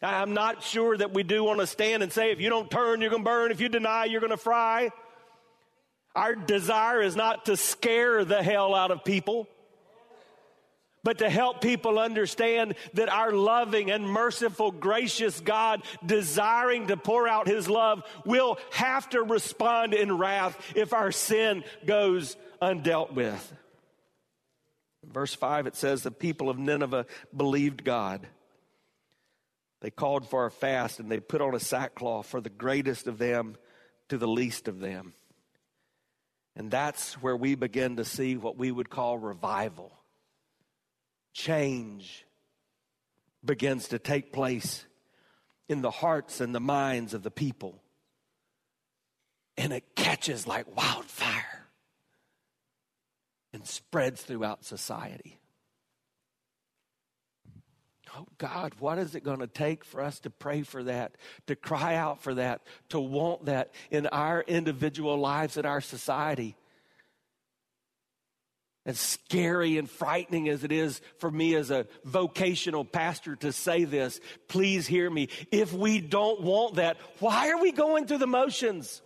I'm 0.00 0.32
not 0.32 0.62
sure 0.62 0.96
that 0.96 1.12
we 1.12 1.24
do 1.24 1.42
want 1.42 1.60
to 1.60 1.66
stand 1.66 2.02
and 2.02 2.12
say, 2.12 2.30
if 2.30 2.40
you 2.40 2.50
don't 2.50 2.70
turn, 2.70 3.00
you're 3.00 3.10
going 3.10 3.24
to 3.24 3.28
burn. 3.28 3.50
If 3.50 3.60
you 3.60 3.68
deny, 3.68 4.04
you're 4.04 4.20
going 4.20 4.30
to 4.30 4.36
fry. 4.36 4.90
Our 6.14 6.34
desire 6.34 7.00
is 7.02 7.16
not 7.16 7.46
to 7.46 7.56
scare 7.56 8.24
the 8.24 8.42
hell 8.42 8.74
out 8.74 8.90
of 8.90 9.04
people, 9.04 9.48
but 11.02 11.18
to 11.18 11.28
help 11.28 11.60
people 11.60 11.98
understand 11.98 12.74
that 12.94 13.08
our 13.08 13.32
loving 13.32 13.90
and 13.90 14.08
merciful, 14.08 14.70
gracious 14.70 15.40
God, 15.40 15.82
desiring 16.04 16.88
to 16.88 16.96
pour 16.96 17.26
out 17.26 17.48
his 17.48 17.68
love, 17.68 18.02
will 18.24 18.58
have 18.72 19.08
to 19.10 19.22
respond 19.22 19.94
in 19.94 20.16
wrath 20.16 20.56
if 20.76 20.92
our 20.92 21.10
sin 21.10 21.64
goes 21.86 22.36
undealt 22.62 23.12
with. 23.12 23.52
verse 25.04 25.34
5, 25.34 25.66
it 25.66 25.76
says, 25.76 26.02
The 26.02 26.10
people 26.10 26.50
of 26.50 26.58
Nineveh 26.58 27.06
believed 27.36 27.84
God 27.84 28.26
they 29.80 29.90
called 29.90 30.28
for 30.28 30.46
a 30.46 30.50
fast 30.50 30.98
and 30.98 31.10
they 31.10 31.20
put 31.20 31.40
on 31.40 31.54
a 31.54 31.60
sackcloth 31.60 32.26
for 32.26 32.40
the 32.40 32.50
greatest 32.50 33.06
of 33.06 33.18
them 33.18 33.56
to 34.08 34.18
the 34.18 34.28
least 34.28 34.68
of 34.68 34.80
them. 34.80 35.12
And 36.56 36.70
that's 36.70 37.14
where 37.14 37.36
we 37.36 37.54
begin 37.54 37.96
to 37.96 38.04
see 38.04 38.36
what 38.36 38.56
we 38.56 38.72
would 38.72 38.90
call 38.90 39.16
revival. 39.16 39.92
Change 41.32 42.26
begins 43.44 43.88
to 43.88 44.00
take 44.00 44.32
place 44.32 44.84
in 45.68 45.82
the 45.82 45.90
hearts 45.90 46.40
and 46.40 46.52
the 46.52 46.60
minds 46.60 47.14
of 47.14 47.22
the 47.22 47.30
people. 47.30 47.80
And 49.56 49.72
it 49.72 49.94
catches 49.94 50.46
like 50.46 50.76
wildfire 50.76 51.66
and 53.52 53.64
spreads 53.66 54.22
throughout 54.22 54.64
society. 54.64 55.37
Oh 58.16 58.26
God, 58.38 58.74
what 58.78 58.98
is 58.98 59.14
it 59.14 59.24
going 59.24 59.40
to 59.40 59.46
take 59.46 59.84
for 59.84 60.00
us 60.00 60.20
to 60.20 60.30
pray 60.30 60.62
for 60.62 60.82
that, 60.84 61.16
to 61.46 61.56
cry 61.56 61.94
out 61.94 62.22
for 62.22 62.34
that, 62.34 62.62
to 62.90 63.00
want 63.00 63.46
that 63.46 63.72
in 63.90 64.06
our 64.06 64.42
individual 64.42 65.18
lives, 65.18 65.56
in 65.56 65.66
our 65.66 65.80
society? 65.80 66.56
As 68.86 68.98
scary 68.98 69.76
and 69.76 69.90
frightening 69.90 70.48
as 70.48 70.64
it 70.64 70.72
is 70.72 71.02
for 71.18 71.30
me 71.30 71.54
as 71.54 71.70
a 71.70 71.86
vocational 72.04 72.86
pastor 72.86 73.36
to 73.36 73.52
say 73.52 73.84
this, 73.84 74.18
please 74.48 74.86
hear 74.86 75.10
me. 75.10 75.28
If 75.52 75.74
we 75.74 76.00
don't 76.00 76.40
want 76.40 76.76
that, 76.76 76.96
why 77.18 77.50
are 77.50 77.60
we 77.60 77.70
going 77.70 78.06
through 78.06 78.18
the 78.18 78.26
motions? 78.26 79.02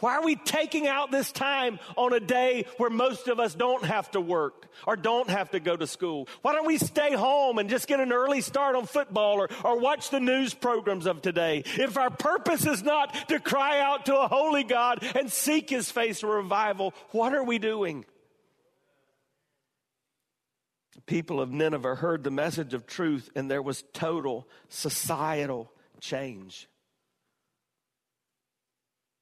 Why 0.00 0.16
are 0.16 0.24
we 0.24 0.36
taking 0.36 0.86
out 0.86 1.10
this 1.10 1.32
time 1.32 1.78
on 1.96 2.12
a 2.12 2.20
day 2.20 2.66
where 2.76 2.90
most 2.90 3.28
of 3.28 3.40
us 3.40 3.54
don't 3.54 3.84
have 3.84 4.10
to 4.10 4.20
work 4.20 4.66
or 4.86 4.94
don't 4.94 5.30
have 5.30 5.52
to 5.52 5.60
go 5.60 5.74
to 5.74 5.86
school? 5.86 6.28
Why 6.42 6.52
don't 6.52 6.66
we 6.66 6.76
stay 6.76 7.14
home 7.14 7.58
and 7.58 7.70
just 7.70 7.86
get 7.86 8.00
an 8.00 8.12
early 8.12 8.42
start 8.42 8.76
on 8.76 8.84
football 8.84 9.40
or, 9.40 9.48
or 9.64 9.80
watch 9.80 10.10
the 10.10 10.20
news 10.20 10.52
programs 10.52 11.06
of 11.06 11.22
today? 11.22 11.62
If 11.64 11.96
our 11.96 12.10
purpose 12.10 12.66
is 12.66 12.82
not 12.82 13.28
to 13.28 13.40
cry 13.40 13.80
out 13.80 14.04
to 14.06 14.18
a 14.18 14.28
holy 14.28 14.64
God 14.64 15.02
and 15.14 15.32
seek 15.32 15.70
his 15.70 15.90
face 15.90 16.20
for 16.20 16.36
revival, 16.36 16.92
what 17.12 17.34
are 17.34 17.44
we 17.44 17.58
doing? 17.58 18.04
The 20.94 21.00
people 21.02 21.40
of 21.40 21.50
Nineveh 21.50 21.94
heard 21.94 22.22
the 22.22 22.30
message 22.30 22.74
of 22.74 22.86
truth 22.86 23.30
and 23.34 23.50
there 23.50 23.62
was 23.62 23.82
total 23.94 24.46
societal 24.68 25.72
change. 26.00 26.68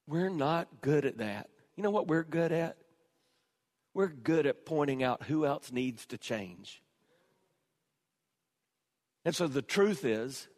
We're 0.07 0.31
not 0.31 0.69
good 0.81 1.05
at 1.05 1.19
that. 1.19 1.49
You 1.77 1.83
know 1.83 1.90
what 1.90 2.07
we're 2.07 2.25
good 2.25 2.53
at? 2.53 2.77
We're 3.95 4.09
good 4.09 4.47
at 4.47 4.67
pointing 4.67 5.03
out 5.03 5.25
who 5.25 5.47
else 5.47 5.73
needs 5.73 6.07
to 6.07 6.19
change. 6.19 6.83
And 9.25 9.35
so 9.35 9.47
the 9.47 9.62
truth 9.62 10.05
is, 10.05 10.49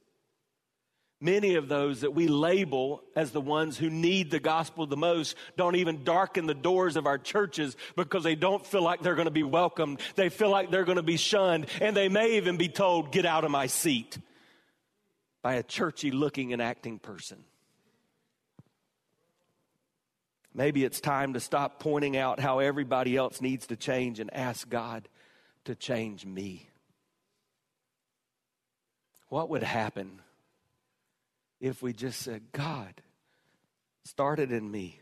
many 1.21 1.55
of 1.55 1.69
those 1.69 2.01
that 2.01 2.15
we 2.15 2.29
label 2.29 3.03
as 3.15 3.31
the 3.31 3.41
ones 3.41 3.79
who 3.79 3.89
need 3.89 4.31
the 4.31 4.41
gospel 4.41 4.87
the 4.87 4.97
most 4.97 5.37
don't 5.57 5.77
even 5.77 6.03
darken 6.03 6.47
the 6.47 6.55
doors 6.55 6.97
of 6.97 7.07
our 7.07 7.19
churches 7.19 7.77
because 7.95 8.25
they 8.25 8.35
don't 8.35 8.67
feel 8.67 8.83
like 8.83 9.03
they're 9.03 9.15
going 9.15 9.27
to 9.27 9.31
be 9.31 9.43
welcomed. 9.43 10.01
They 10.17 10.29
feel 10.29 10.51
like 10.51 10.71
they're 10.71 10.85
going 10.85 10.97
to 10.97 11.03
be 11.03 11.17
shunned, 11.17 11.67
and 11.81 11.97
they 11.97 12.09
may 12.09 12.37
even 12.37 12.57
be 12.57 12.69
told, 12.69 13.13
Get 13.13 13.27
out 13.27 13.45
of 13.45 13.51
my 13.51 13.67
seat 13.67 14.19
by 15.43 15.55
a 15.55 15.63
churchy 15.63 16.11
looking 16.11 16.53
and 16.53 16.61
acting 16.61 16.99
person. 16.99 17.45
Maybe 20.57 20.85
it's 20.85 21.03
time 21.03 21.35
to 21.35 21.41
stop 21.41 21.81
pointing 21.81 22.17
out 22.17 22.41
how 22.41 22.61
everybody 22.61 23.15
else 23.15 23.43
needs 23.43 23.67
to 23.67 23.77
change 23.77 24.21
and 24.21 24.33
ask 24.33 24.67
God 24.67 25.07
to 25.67 25.75
change 25.75 26.25
me. 26.25 26.71
What 29.29 29.51
would 29.51 29.63
happen 29.63 30.23
if 31.61 31.83
we 31.83 31.93
just 31.93 32.23
said, 32.23 32.53
God, 32.53 33.03
start 34.05 34.39
it 34.39 34.51
in 34.51 34.71
me? 34.71 34.99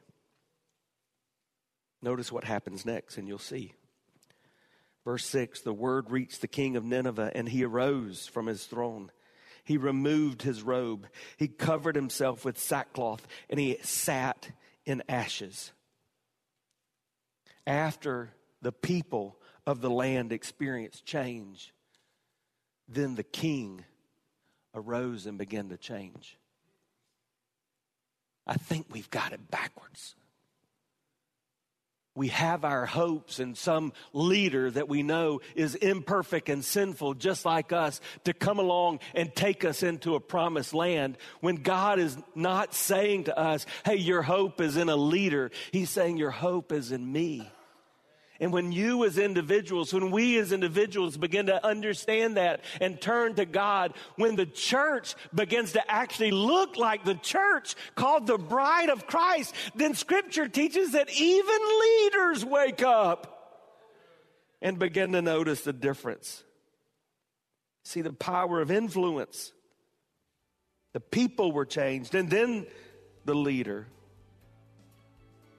Notice 2.03 2.33
what 2.33 2.43
happens 2.43 2.85
next, 2.85 3.17
and 3.17 3.29
you'll 3.29 3.39
see. 3.39 3.75
Verse 5.05 5.25
6 5.27 5.61
The 5.61 5.73
word 5.73 6.11
reached 6.11 6.41
the 6.41 6.49
king 6.49 6.75
of 6.75 6.85
Nineveh, 6.85 7.31
and 7.33 7.49
he 7.49 7.65
arose 7.65 8.27
from 8.27 8.47
his 8.47 8.65
throne. 8.67 9.13
He 9.63 9.77
removed 9.77 10.43
his 10.43 10.63
robe, 10.63 11.07
he 11.37 11.47
covered 11.47 11.95
himself 11.95 12.45
with 12.45 12.59
sackcloth, 12.59 13.25
and 13.49 13.61
he 13.61 13.79
sat 13.83 14.51
in 14.87 15.03
ashes. 15.09 15.73
After 17.67 18.31
the 18.63 18.73
people 18.73 19.37
of 19.67 19.81
the 19.81 19.91
land 19.91 20.33
experienced 20.33 21.07
change, 21.07 21.73
then 22.89 23.15
the 23.15 23.23
king 23.23 23.85
arose 24.75 25.27
and 25.27 25.39
began 25.39 25.69
to 25.71 25.77
change. 25.77 26.37
I 28.47 28.55
think 28.55 28.87
we've 28.91 29.11
got 29.11 29.33
it 29.33 29.51
backwards 29.51 30.15
we 32.15 32.29
have 32.29 32.65
our 32.65 32.87
hopes 32.87 33.41
in 33.41 33.55
some 33.55 33.93
leader 34.13 34.71
that 34.71 34.89
we 34.89 35.03
know 35.03 35.41
is 35.57 35.75
imperfect 35.75 36.49
and 36.49 36.65
sinful, 36.65 37.15
just 37.15 37.45
like 37.45 37.73
us, 37.73 38.01
to 38.25 38.33
come 38.33 38.59
along 38.59 39.01
and 39.15 39.35
take 39.35 39.65
us 39.65 39.83
into 39.83 40.15
a 40.15 40.21
promised 40.21 40.75
land 40.75 41.19
when 41.41 41.57
God 41.57 41.99
is 41.99 42.17
not 42.35 42.73
saying 42.73 43.25
to 43.25 43.37
us, 43.37 43.67
hey, 43.85 43.97
your 43.97 44.23
hope 44.23 44.61
is 44.61 44.77
in 44.77 44.89
a 44.89 44.97
leader. 44.97 45.51
He's 45.73 45.91
saying, 45.91 46.17
your 46.17 46.31
hope 46.31 46.71
is 46.71 46.93
in 46.93 47.11
me. 47.11 47.51
And 48.41 48.53
when 48.53 48.73
you 48.73 49.05
as 49.05 49.17
individuals, 49.17 49.93
when 49.93 50.11
we 50.11 50.39
as 50.39 50.51
individuals 50.51 51.17
begin 51.17 51.47
to 51.47 51.65
understand 51.65 52.37
that 52.37 52.63
and 52.81 53.01
turn 53.01 53.35
to 53.37 53.45
God, 53.45 53.95
when 54.17 54.35
the 54.35 54.47
church 54.47 55.15
begins 55.33 55.73
to 55.73 55.91
actually 55.91 56.33
look 56.33 56.77
like 56.77 57.05
the 57.05 57.15
church 57.15 57.77
called 57.95 58.27
the 58.27 58.39
bride 58.39 58.89
of 58.89 59.07
Christ, 59.07 59.55
then 59.77 59.95
scripture 59.95 60.49
teaches 60.49 60.93
that 60.93 61.11
even 61.13 61.59
leaders 61.81 62.45
wake 62.45 62.83
up 62.83 63.31
and 64.61 64.79
begin 64.79 65.13
to 65.13 65.23
notice 65.23 65.61
the 65.61 65.73
difference. 65.73 66.43
See 67.85 68.01
the 68.01 68.13
power 68.13 68.61
of 68.61 68.71
influence. 68.71 69.53
The 70.93 71.01
people 71.01 71.53
were 71.53 71.67
changed, 71.67 72.15
and 72.15 72.31
then 72.31 72.67
the 73.25 73.35
leader. 73.35 73.87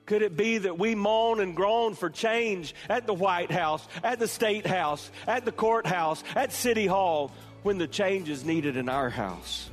Could 0.06 0.22
it 0.22 0.38
be 0.38 0.60
that 0.60 0.78
we 0.78 0.94
moan 0.94 1.40
and 1.40 1.56
groan 1.56 1.96
for 1.96 2.10
change 2.10 2.76
at 2.90 3.08
the 3.08 3.14
White 3.14 3.52
House, 3.52 3.88
at 4.04 4.20
the 4.20 4.28
State 4.28 4.68
House, 4.68 5.10
at 5.26 5.46
the 5.46 5.52
courthouse, 5.52 6.24
at 6.36 6.52
City 6.52 6.86
Hall, 6.86 7.32
when 7.64 7.80
the 7.80 7.88
change 7.88 8.30
is 8.30 8.46
needed 8.46 8.78
in 8.78 8.88
our 8.88 9.10
house? 9.10 9.70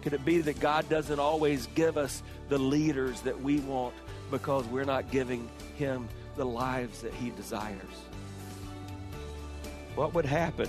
Could 0.00 0.14
it 0.14 0.24
be 0.24 0.40
that 0.42 0.60
God 0.60 0.88
doesn't 0.88 1.18
always 1.18 1.66
give 1.74 1.98
us 1.98 2.22
the 2.48 2.58
leaders 2.58 3.20
that 3.22 3.42
we 3.42 3.58
want 3.58 3.94
because 4.30 4.64
we're 4.66 4.84
not 4.84 5.10
giving 5.10 5.50
Him 5.76 6.08
the 6.36 6.46
lives 6.46 7.02
that 7.02 7.12
He 7.12 7.30
desires? 7.30 7.82
What 9.94 10.14
would 10.14 10.24
happen? 10.24 10.68